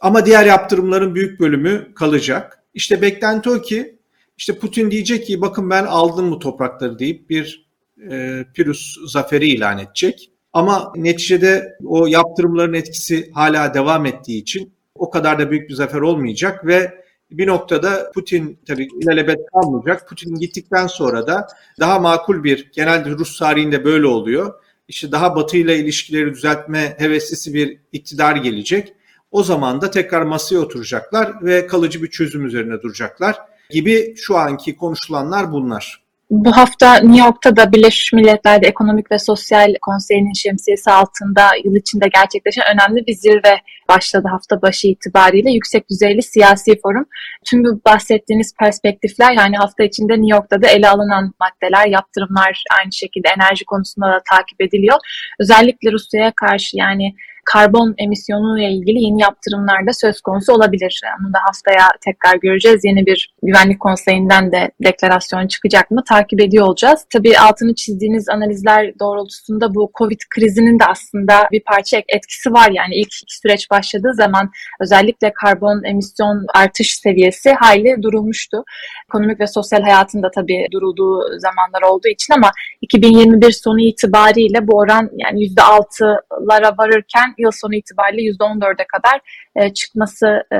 Ama 0.00 0.26
diğer 0.26 0.46
yaptırımların 0.46 1.14
büyük 1.14 1.40
bölümü 1.40 1.94
kalacak. 1.94 2.62
İşte 2.74 3.02
beklenti 3.02 3.50
o 3.50 3.62
ki 3.62 3.98
işte 4.38 4.58
Putin 4.58 4.90
diyecek 4.90 5.26
ki 5.26 5.40
bakın 5.40 5.70
ben 5.70 5.84
aldım 5.84 6.30
bu 6.30 6.38
toprakları 6.38 6.98
deyip 6.98 7.30
bir 7.30 7.70
e, 8.10 8.44
Pirus 8.54 8.96
zaferi 9.12 9.48
ilan 9.48 9.78
edecek. 9.78 10.30
Ama 10.52 10.92
neticede 10.96 11.76
o 11.86 12.06
yaptırımların 12.06 12.74
etkisi 12.74 13.30
hala 13.32 13.74
devam 13.74 14.06
ettiği 14.06 14.42
için 14.42 14.72
o 14.94 15.10
kadar 15.10 15.38
da 15.38 15.50
büyük 15.50 15.68
bir 15.68 15.74
zafer 15.74 16.00
olmayacak 16.00 16.66
ve 16.66 16.99
bir 17.30 17.46
noktada 17.46 18.12
Putin 18.14 18.58
tabii 18.66 18.88
ilelebet 19.00 19.38
kalmayacak. 19.52 20.08
Putin 20.08 20.34
gittikten 20.34 20.86
sonra 20.86 21.26
da 21.26 21.46
daha 21.80 21.98
makul 21.98 22.44
bir, 22.44 22.70
genelde 22.72 23.10
Rus 23.10 23.38
tarihinde 23.38 23.84
böyle 23.84 24.06
oluyor. 24.06 24.54
İşte 24.88 25.12
daha 25.12 25.36
Batı 25.36 25.56
ile 25.56 25.78
ilişkileri 25.78 26.34
düzeltme 26.34 26.96
heveslisi 26.98 27.54
bir 27.54 27.78
iktidar 27.92 28.36
gelecek. 28.36 28.92
O 29.30 29.42
zaman 29.42 29.80
da 29.80 29.90
tekrar 29.90 30.22
masaya 30.22 30.58
oturacaklar 30.58 31.44
ve 31.44 31.66
kalıcı 31.66 32.02
bir 32.02 32.10
çözüm 32.10 32.46
üzerine 32.46 32.82
duracaklar 32.82 33.36
gibi 33.70 34.14
şu 34.16 34.36
anki 34.36 34.76
konuşulanlar 34.76 35.52
bunlar. 35.52 36.02
Bu 36.30 36.56
hafta 36.56 36.94
New 36.94 37.24
York'ta 37.24 37.56
da 37.56 37.72
Birleşmiş 37.72 38.12
Milletler'de 38.12 38.66
Ekonomik 38.66 39.10
ve 39.10 39.18
Sosyal 39.18 39.74
Konseyi'nin 39.82 40.32
şemsiyesi 40.32 40.90
altında 40.90 41.48
yıl 41.64 41.76
içinde 41.76 42.08
gerçekleşen 42.14 42.64
önemli 42.74 43.06
bir 43.06 43.12
zirve 43.12 43.60
başladı 43.88 44.28
hafta 44.30 44.62
başı 44.62 44.88
itibariyle. 44.88 45.50
Yüksek 45.50 45.90
düzeyli 45.90 46.22
siyasi 46.22 46.80
forum. 46.82 47.06
Tüm 47.46 47.64
bu 47.64 47.80
bahsettiğiniz 47.86 48.54
perspektifler 48.60 49.32
yani 49.32 49.56
hafta 49.56 49.84
içinde 49.84 50.12
New 50.12 50.36
York'ta 50.36 50.62
da 50.62 50.68
ele 50.68 50.88
alınan 50.88 51.34
maddeler, 51.40 51.86
yaptırımlar 51.86 52.64
aynı 52.80 52.92
şekilde 52.92 53.28
enerji 53.28 53.64
konusunda 53.64 54.06
da 54.06 54.20
takip 54.30 54.60
ediliyor. 54.60 54.98
Özellikle 55.40 55.92
Rusya'ya 55.92 56.32
karşı 56.36 56.76
yani 56.76 57.14
karbon 57.52 57.94
emisyonu 57.98 58.58
ile 58.58 58.70
ilgili 58.70 59.02
yeni 59.02 59.22
yaptırımlar 59.22 59.86
da 59.86 59.92
söz 59.92 60.20
konusu 60.20 60.52
olabilir. 60.52 61.00
Onu 61.20 61.32
da 61.32 61.38
haftaya 61.46 61.88
tekrar 62.04 62.34
göreceğiz. 62.36 62.80
Yeni 62.84 63.06
bir 63.06 63.34
güvenlik 63.42 63.80
konseyinden 63.80 64.52
de 64.52 64.70
deklarasyon 64.84 65.46
çıkacak 65.46 65.90
mı 65.90 66.02
takip 66.08 66.40
ediyor 66.40 66.66
olacağız. 66.66 67.06
Tabii 67.12 67.38
altını 67.38 67.74
çizdiğiniz 67.74 68.28
analizler 68.28 68.98
doğrultusunda 69.00 69.74
bu 69.74 69.90
Covid 69.98 70.20
krizinin 70.34 70.78
de 70.78 70.84
aslında 70.84 71.48
bir 71.52 71.62
parça 71.64 72.02
etkisi 72.08 72.52
var. 72.52 72.70
Yani 72.72 72.94
ilk 72.94 73.12
süreç 73.28 73.70
başladığı 73.70 74.14
zaman 74.14 74.50
özellikle 74.80 75.32
karbon 75.32 75.84
emisyon 75.84 76.46
artış 76.54 76.94
seviyesi 76.94 77.52
hayli 77.52 78.02
durulmuştu. 78.02 78.64
Ekonomik 79.08 79.40
ve 79.40 79.46
sosyal 79.46 79.82
hayatında 79.82 80.30
tabii 80.34 80.66
durulduğu 80.72 81.20
zamanlar 81.38 81.82
olduğu 81.82 82.08
için 82.08 82.34
ama 82.34 82.50
2021 82.80 83.52
sonu 83.52 83.80
itibariyle 83.80 84.66
bu 84.68 84.78
oran 84.78 85.10
yani 85.18 85.38
%6'lara 85.40 86.78
varırken 86.78 87.34
yıl 87.40 87.50
sonu 87.50 87.74
itibariyle 87.74 88.22
%14'e 88.30 88.86
kadar 88.94 89.20
e, 89.56 89.74
çıkması 89.74 90.26
e, 90.52 90.58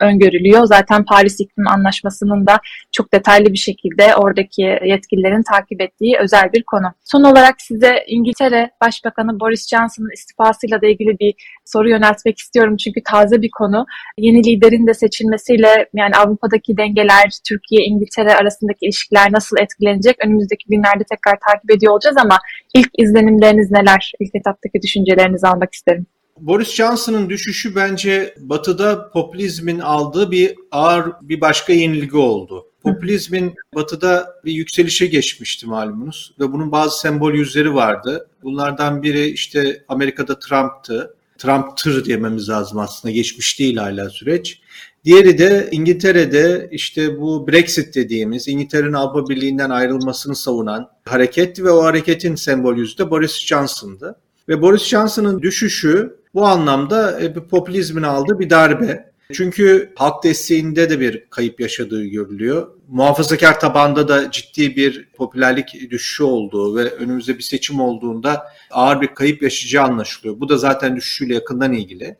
öngörülüyor. 0.00 0.64
Zaten 0.64 1.04
Paris 1.04 1.40
İklim 1.40 1.68
Anlaşması'nın 1.68 2.46
da 2.46 2.60
çok 2.92 3.14
detaylı 3.14 3.52
bir 3.52 3.58
şekilde 3.58 4.14
oradaki 4.16 4.62
yetkililerin 4.62 5.42
takip 5.42 5.80
ettiği 5.80 6.16
özel 6.18 6.52
bir 6.52 6.62
konu. 6.62 6.92
Son 7.04 7.24
olarak 7.24 7.60
size 7.62 8.04
İngiltere 8.06 8.70
Başbakanı 8.80 9.40
Boris 9.40 9.68
Johnson'ın 9.68 10.12
istifasıyla 10.14 10.82
da 10.82 10.86
ilgili 10.86 11.18
bir 11.18 11.34
soru 11.64 11.88
yöneltmek 11.88 12.38
istiyorum 12.38 12.76
çünkü 12.76 13.00
taze 13.10 13.42
bir 13.42 13.50
konu. 13.58 13.86
Yeni 14.18 14.44
liderin 14.44 14.86
de 14.86 14.94
seçilmesiyle 14.94 15.88
yani 15.94 16.16
Avrupa'daki 16.16 16.76
dengeler, 16.76 17.30
Türkiye, 17.48 17.84
İngiltere 17.84 18.34
arasındaki 18.34 18.86
ilişkiler 18.86 19.32
nasıl 19.32 19.56
etkilenecek? 19.58 20.16
Önümüzdeki 20.24 20.64
günlerde 20.68 21.04
tekrar 21.04 21.38
takip 21.48 21.70
ediyor 21.70 21.92
olacağız 21.92 22.16
ama 22.20 22.38
ilk 22.74 22.90
izlenimleriniz 22.98 23.70
neler? 23.70 24.12
İlk 24.20 24.34
etaptaki 24.34 24.82
düşüncelerinizi 24.82 25.46
almak 25.46 25.74
isterim. 25.80 26.06
Boris 26.36 26.74
Johnson'ın 26.74 27.30
düşüşü 27.30 27.74
bence 27.74 28.34
Batı'da 28.38 29.10
popülizmin 29.10 29.78
aldığı 29.78 30.30
bir 30.30 30.54
ağır 30.72 31.12
bir 31.22 31.40
başka 31.40 31.72
yenilgi 31.72 32.16
oldu. 32.16 32.66
Popülizmin 32.82 33.54
Batı'da 33.74 34.34
bir 34.44 34.52
yükselişe 34.52 35.06
geçmişti 35.06 35.66
malumunuz 35.66 36.34
ve 36.40 36.52
bunun 36.52 36.72
bazı 36.72 37.00
sembol 37.00 37.34
yüzleri 37.34 37.74
vardı. 37.74 38.28
Bunlardan 38.42 39.02
biri 39.02 39.26
işte 39.26 39.84
Amerika'da 39.88 40.38
Trump'tı. 40.38 41.14
Trump 41.38 41.76
tır 41.76 42.04
diyememiz 42.04 42.48
lazım 42.48 42.78
aslında 42.78 43.12
geçmiş 43.12 43.58
değil 43.58 43.76
hala 43.76 44.10
süreç. 44.10 44.60
Diğeri 45.04 45.38
de 45.38 45.68
İngiltere'de 45.72 46.68
işte 46.72 47.20
bu 47.20 47.48
Brexit 47.48 47.94
dediğimiz 47.94 48.48
İngiltere'nin 48.48 48.92
Avrupa 48.92 49.28
Birliği'nden 49.28 49.70
ayrılmasını 49.70 50.36
savunan 50.36 50.88
hareket 51.04 51.60
ve 51.60 51.70
o 51.70 51.82
hareketin 51.82 52.34
sembol 52.34 52.76
yüzü 52.76 52.98
de 52.98 53.10
Boris 53.10 53.46
Johnson'dı. 53.46 54.16
Ve 54.50 54.62
Boris 54.62 54.84
Johnson'ın 54.84 55.42
düşüşü 55.42 56.16
bu 56.34 56.46
anlamda 56.46 57.20
e, 57.20 57.32
popülizmin 57.32 58.02
aldığı 58.02 58.38
bir 58.38 58.50
darbe. 58.50 59.10
Çünkü 59.32 59.92
halk 59.96 60.24
desteğinde 60.24 60.90
de 60.90 61.00
bir 61.00 61.26
kayıp 61.30 61.60
yaşadığı 61.60 62.04
görülüyor. 62.04 62.68
Muhafazakar 62.88 63.60
tabanda 63.60 64.08
da 64.08 64.30
ciddi 64.30 64.76
bir 64.76 65.08
popülerlik 65.16 65.90
düşüşü 65.90 66.22
olduğu 66.22 66.76
ve 66.76 66.90
önümüzde 66.90 67.38
bir 67.38 67.42
seçim 67.42 67.80
olduğunda 67.80 68.46
ağır 68.70 69.00
bir 69.00 69.14
kayıp 69.14 69.42
yaşayacağı 69.42 69.84
anlaşılıyor. 69.84 70.40
Bu 70.40 70.48
da 70.48 70.56
zaten 70.56 70.96
düşüşüyle 70.96 71.34
yakından 71.34 71.72
ilgili. 71.72 72.16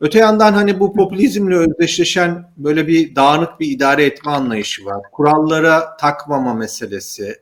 Öte 0.00 0.18
yandan 0.18 0.52
hani 0.52 0.80
bu 0.80 0.94
popülizmle 0.94 1.56
özdeşleşen 1.56 2.52
böyle 2.56 2.86
bir 2.86 3.16
dağınık 3.16 3.60
bir 3.60 3.66
idare 3.66 4.04
etme 4.04 4.32
anlayışı 4.32 4.84
var. 4.84 5.02
Kurallara 5.12 5.96
takmama 5.96 6.54
meselesi. 6.54 7.36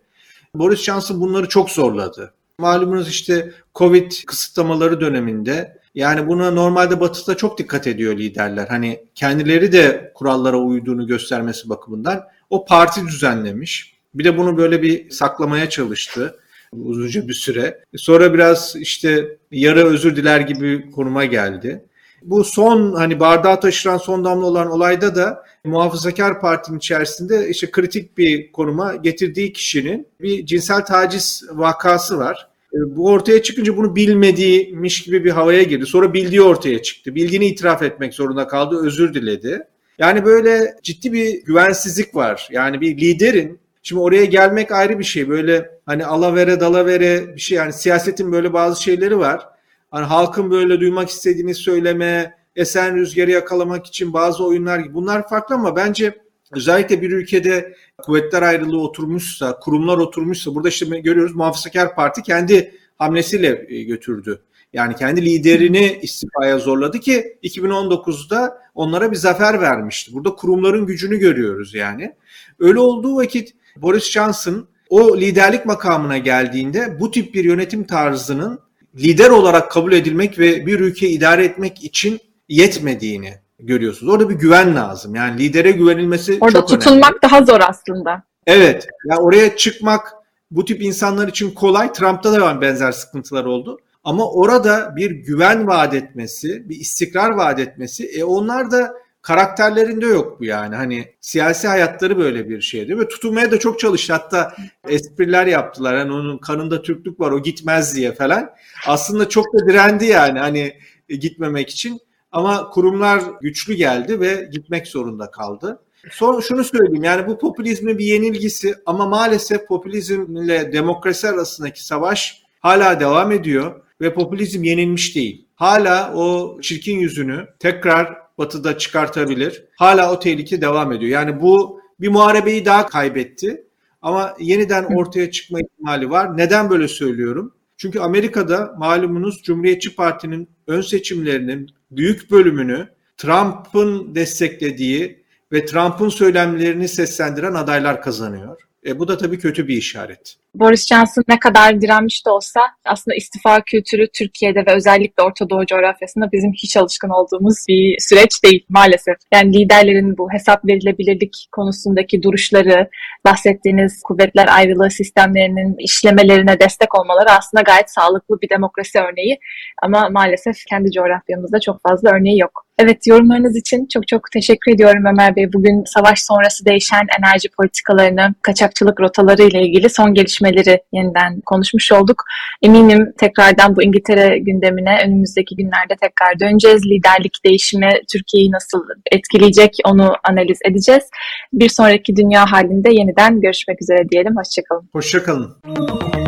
Boris 0.55 0.81
Johnson 0.81 1.21
bunları 1.21 1.49
çok 1.49 1.71
zorladı. 1.71 2.35
Malumunuz 2.61 3.09
işte 3.09 3.53
Covid 3.81 4.13
kısıtlamaları 4.27 5.01
döneminde 5.01 5.79
yani 5.95 6.29
buna 6.29 6.51
normalde 6.51 7.01
batıda 7.01 7.37
çok 7.37 7.59
dikkat 7.59 7.87
ediyor 7.87 8.19
liderler. 8.19 8.67
Hani 8.69 9.05
kendileri 9.15 9.73
de 9.73 10.13
kurallara 10.15 10.57
uyduğunu 10.57 11.07
göstermesi 11.07 11.69
bakımından 11.69 12.25
o 12.51 12.65
parti 12.65 13.07
düzenlemiş. 13.07 13.95
Bir 14.15 14.25
de 14.25 14.39
bunu 14.39 14.57
böyle 14.57 14.83
bir 14.83 15.11
saklamaya 15.11 15.71
çalıştı 15.71 16.41
uzunca 16.73 17.29
bir 17.29 17.35
süre. 17.35 17.85
Sonra 17.97 18.35
biraz 18.35 18.77
işte 18.77 19.39
yarı 19.51 19.87
özür 19.87 20.17
diler 20.17 20.41
gibi 20.41 20.91
konuma 20.91 21.25
geldi. 21.25 21.85
Bu 22.23 22.45
son 22.45 22.93
hani 22.93 23.21
bardağı 23.21 23.61
taşıran 23.61 23.99
son 23.99 24.25
damla 24.25 24.47
olan 24.47 24.71
olayda 24.71 25.15
da 25.15 25.45
Muhafazakar 25.65 26.41
Parti'nin 26.41 26.79
içerisinde 26.79 27.49
işte 27.49 27.71
kritik 27.71 28.19
bir 28.19 28.53
konuma 28.53 28.97
getirdiği 28.97 29.53
kişinin 29.53 30.07
bir 30.21 30.47
cinsel 30.47 30.85
taciz 30.85 31.45
vakası 31.53 32.19
var. 32.19 32.50
E, 32.75 32.79
bu 32.97 33.07
ortaya 33.07 33.43
çıkınca 33.43 33.77
bunu 33.77 33.97
bilmediğimiş 33.97 35.03
gibi 35.03 35.25
bir 35.25 35.31
havaya 35.31 35.63
girdi. 35.63 35.87
Sonra 35.87 36.15
bildiği 36.15 36.43
ortaya 36.43 36.83
çıktı. 36.83 37.15
Bildiğini 37.15 37.47
itiraf 37.47 37.83
etmek 37.83 38.15
zorunda 38.15 38.47
kaldı, 38.47 38.87
özür 38.87 39.15
diledi. 39.15 39.63
Yani 39.99 40.25
böyle 40.25 40.75
ciddi 40.83 41.13
bir 41.13 41.45
güvensizlik 41.45 42.15
var. 42.15 42.49
Yani 42.53 42.81
bir 42.81 42.97
liderin 42.97 43.61
Şimdi 43.83 44.03
oraya 44.03 44.25
gelmek 44.25 44.73
ayrı 44.73 44.99
bir 44.99 45.05
şey. 45.05 45.29
Böyle 45.29 45.71
hani 45.87 46.07
alavere 46.07 46.61
dalavere 46.61 47.35
bir 47.35 47.41
şey 47.41 47.57
yani 47.59 47.73
siyasetin 47.73 48.33
böyle 48.33 48.53
bazı 48.53 48.83
şeyleri 48.83 49.19
var. 49.19 49.49
Hani 49.91 50.07
halkın 50.07 50.51
böyle 50.51 50.81
duymak 50.81 51.09
istediğini 51.09 51.55
söyleme, 51.55 52.35
esen 52.57 52.97
rüzgarı 52.97 53.31
yakalamak 53.31 53.87
için 53.87 54.13
bazı 54.13 54.45
oyunlar 54.45 54.79
gibi. 54.79 54.95
Bunlar 54.95 55.29
farklı 55.29 55.55
ama 55.55 55.77
bence 55.77 56.15
özellikle 56.51 57.03
bir 57.03 57.11
ülkede 57.11 57.75
kuvvetler 57.99 58.43
ayrılığı 58.43 58.81
oturmuşsa, 58.81 59.59
kurumlar 59.59 59.99
oturmuşsa 59.99 60.55
burada 60.55 60.69
işte 60.69 61.01
görüyoruz 61.01 61.37
Muhafazakar 61.37 61.95
Parti 61.95 62.23
kendi 62.23 62.75
hamlesiyle 62.99 63.67
e, 63.69 63.83
götürdü. 63.83 64.43
Yani 64.73 64.97
kendi 64.97 65.25
liderini 65.25 65.99
istifaya 66.03 66.59
zorladı 66.59 67.01
ki 67.01 67.39
2019'da 67.43 68.59
onlara 68.75 69.11
bir 69.11 69.17
zafer 69.17 69.61
vermişti. 69.61 70.13
Burada 70.13 70.35
kurumların 70.35 70.87
gücünü 70.87 71.17
görüyoruz 71.17 71.75
yani. 71.75 72.15
Öyle 72.59 72.79
olduğu 72.79 73.17
vakit 73.17 73.55
Boris 73.77 74.11
Johnson 74.11 74.69
o 74.91 75.17
liderlik 75.17 75.67
makamına 75.67 76.19
geldiğinde 76.19 77.01
bu 77.01 77.11
tip 77.11 77.35
bir 77.35 77.45
yönetim 77.45 77.85
tarzının 77.85 78.61
lider 78.97 79.31
olarak 79.31 79.71
kabul 79.71 79.93
edilmek 79.93 80.39
ve 80.39 80.67
bir 80.67 80.81
ülke 80.81 81.09
idare 81.09 81.45
etmek 81.45 81.85
için 81.85 82.21
yetmediğini 82.49 83.35
görüyorsunuz. 83.63 84.13
Orada 84.13 84.29
bir 84.29 84.35
güven 84.35 84.77
lazım. 84.77 85.15
Yani 85.15 85.39
lidere 85.41 85.71
güvenilmesi 85.71 86.39
Orada 86.41 86.61
çok 86.61 86.71
önemli. 86.71 86.75
Orada 86.75 86.85
tutulmak 86.85 87.23
daha 87.23 87.45
zor 87.45 87.61
aslında. 87.69 88.23
Evet. 88.47 88.89
Yani 89.11 89.21
oraya 89.21 89.57
çıkmak 89.57 90.13
bu 90.51 90.65
tip 90.65 90.83
insanlar 90.83 91.29
için 91.29 91.51
kolay. 91.51 91.93
Trump'ta 91.93 92.33
da 92.33 92.61
benzer 92.61 92.93
sıkıntılar 92.93 93.45
oldu. 93.45 93.79
Ama 94.05 94.31
orada 94.31 94.97
bir 94.97 95.11
güven 95.11 95.67
vaat 95.67 95.95
etmesi, 95.95 96.69
bir 96.69 96.77
istikrar 96.77 97.31
vaat 97.31 97.59
etmesi, 97.59 98.07
e 98.07 98.25
onlar 98.25 98.71
da 98.71 98.95
karakterlerinde 99.23 100.07
yok 100.07 100.41
bu 100.41 100.45
yani. 100.45 100.77
Hani 100.77 101.15
siyasi 101.21 101.69
hayatları 101.69 102.19
böyle 102.19 102.49
bir 102.49 102.61
şeydi 102.61 102.99
ve 102.99 103.09
tutulmaya 103.09 103.51
da 103.51 103.59
çok 103.59 103.79
çalıştı. 103.79 104.13
Hatta 104.13 104.55
espriler 104.89 105.47
yaptılar. 105.47 105.97
Hani 105.97 106.13
onun 106.13 106.39
kanında 106.39 106.83
Türklük 106.83 107.21
var 107.21 107.31
o 107.31 107.43
gitmez 107.43 107.97
diye 107.97 108.13
falan. 108.13 108.51
Aslında 108.87 109.29
çok 109.29 109.55
da 109.55 109.69
direndi 109.69 110.05
yani 110.05 110.39
hani 110.39 110.73
gitmemek 111.09 111.71
için. 111.71 112.01
Ama 112.33 112.71
kurumlar 112.71 113.23
güçlü 113.41 113.75
geldi 113.75 114.21
ve 114.21 114.49
gitmek 114.53 114.87
zorunda 114.87 115.31
kaldı. 115.31 115.83
Son 116.11 116.41
şunu 116.41 116.65
söyleyeyim 116.65 117.05
yani 117.05 117.27
bu 117.27 117.39
popülizmin 117.39 117.99
bir 117.99 118.05
yenilgisi 118.05 118.75
ama 118.87 119.07
maalesef 119.07 119.67
popülizmle 119.69 120.73
demokrasi 120.73 121.29
arasındaki 121.29 121.85
savaş 121.85 122.43
hala 122.61 123.01
devam 123.01 123.33
ediyor 123.33 123.81
ve 124.01 124.15
popülizm 124.15 124.65
yenilmiş 124.65 125.17
değil. 125.17 125.47
Hala 125.55 126.15
o 126.15 126.59
çirkin 126.61 126.99
yüzünü 126.99 127.49
tekrar 127.59 128.17
batıda 128.39 128.79
çıkartabilir. 128.79 129.65
Hala 129.77 130.13
o 130.13 130.19
tehlike 130.19 130.61
devam 130.61 130.93
ediyor. 130.93 131.13
Yani 131.13 131.41
bu 131.41 131.81
bir 132.01 132.09
muharebeyi 132.09 132.65
daha 132.65 132.87
kaybetti 132.87 133.65
ama 134.03 134.35
yeniden 134.39 134.85
ortaya 134.85 135.31
çıkma 135.31 135.61
ihtimali 135.61 136.11
var. 136.11 136.37
Neden 136.37 136.71
böyle 136.71 136.89
söylüyorum? 136.89 137.55
Çünkü 137.77 138.01
Amerika'da 138.01 138.75
malumunuz 138.79 139.43
Cumhuriyetçi 139.43 139.95
Parti'nin 139.95 140.49
ön 140.67 140.81
seçimlerinin 140.81 141.71
büyük 141.91 142.31
bölümünü 142.31 142.89
Trump'ın 143.17 144.15
desteklediği 144.15 145.25
ve 145.53 145.65
Trump'ın 145.65 146.09
söylemlerini 146.09 146.89
seslendiren 146.89 147.55
adaylar 147.55 148.03
kazanıyor. 148.03 148.70
E, 148.87 148.99
bu 148.99 149.09
da 149.09 149.19
tabii 149.19 149.39
kötü 149.39 149.69
bir 149.69 149.77
işaret. 149.77 150.37
Boris 150.55 150.87
Johnson 150.87 151.25
ne 151.29 151.39
kadar 151.39 151.81
direnmiş 151.81 152.27
de 152.27 152.31
olsa 152.31 152.61
aslında 152.85 153.15
istifa 153.15 153.61
kültürü 153.61 154.07
Türkiye'de 154.15 154.67
ve 154.67 154.75
özellikle 154.75 155.23
Orta 155.23 155.51
Doğu 155.51 155.67
coğrafyasında 155.67 156.33
bizim 156.33 156.53
hiç 156.53 156.77
alışkın 156.77 157.09
olduğumuz 157.09 157.57
bir 157.69 157.97
süreç 157.99 158.45
değil 158.45 158.67
maalesef. 158.69 159.17
Yani 159.33 159.59
liderlerin 159.59 160.19
bu 160.19 160.33
hesap 160.33 160.65
verilebilirlik 160.65 161.49
konusundaki 161.53 162.23
duruşları, 162.23 162.89
bahsettiğiniz 163.27 164.03
kuvvetler 164.03 164.49
ayrılığı 164.49 164.91
sistemlerinin 164.91 165.77
işlemelerine 165.79 166.61
destek 166.61 167.01
olmaları 167.01 167.31
aslında 167.31 167.63
gayet 167.63 167.91
sağlıklı 167.91 168.41
bir 168.43 168.49
demokrasi 168.49 168.99
örneği. 168.99 169.39
Ama 169.83 170.09
maalesef 170.09 170.57
kendi 170.71 170.91
coğrafyamızda 170.91 171.61
çok 171.61 171.83
fazla 171.89 172.11
örneği 172.11 172.39
yok. 172.39 172.70
Evet 172.83 173.07
yorumlarınız 173.07 173.57
için 173.57 173.87
çok 173.93 174.09
çok 174.09 174.31
teşekkür 174.33 174.75
ediyorum 174.75 175.05
Ömer 175.13 175.37
Bey. 175.37 175.53
Bugün 175.53 175.85
savaş 175.85 176.23
sonrası 176.23 176.65
değişen 176.65 177.07
enerji 177.19 177.49
politikalarını, 177.49 178.35
kaçakçılık 178.43 179.01
rotaları 179.01 179.43
ile 179.43 179.63
ilgili 179.63 179.91
son 179.91 180.15
gelişmeleri 180.15 180.83
yeniden 180.93 181.41
konuşmuş 181.41 181.93
olduk. 181.93 182.25
Eminim 182.63 183.13
tekrardan 183.19 183.77
bu 183.77 183.83
İngiltere 183.83 184.39
gündemine 184.39 184.99
önümüzdeki 185.05 185.57
günlerde 185.57 185.97
tekrar 186.01 186.41
döneceğiz. 186.41 186.87
Liderlik 186.87 187.45
değişimi 187.45 187.91
Türkiye'yi 188.13 188.51
nasıl 188.51 188.85
etkileyecek 189.13 189.77
onu 189.85 190.13
analiz 190.25 190.59
edeceğiz. 190.65 191.05
Bir 191.53 191.69
sonraki 191.69 192.17
dünya 192.17 192.53
halinde 192.53 192.91
yeniden 192.93 193.41
görüşmek 193.41 193.83
üzere 193.83 194.09
diyelim. 194.09 194.37
Hoşçakalın. 194.37 194.89
Hoşçakalın. 194.93 196.20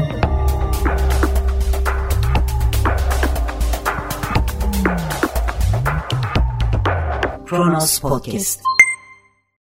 Kronos 7.53 8.01
Podcast 8.01 8.63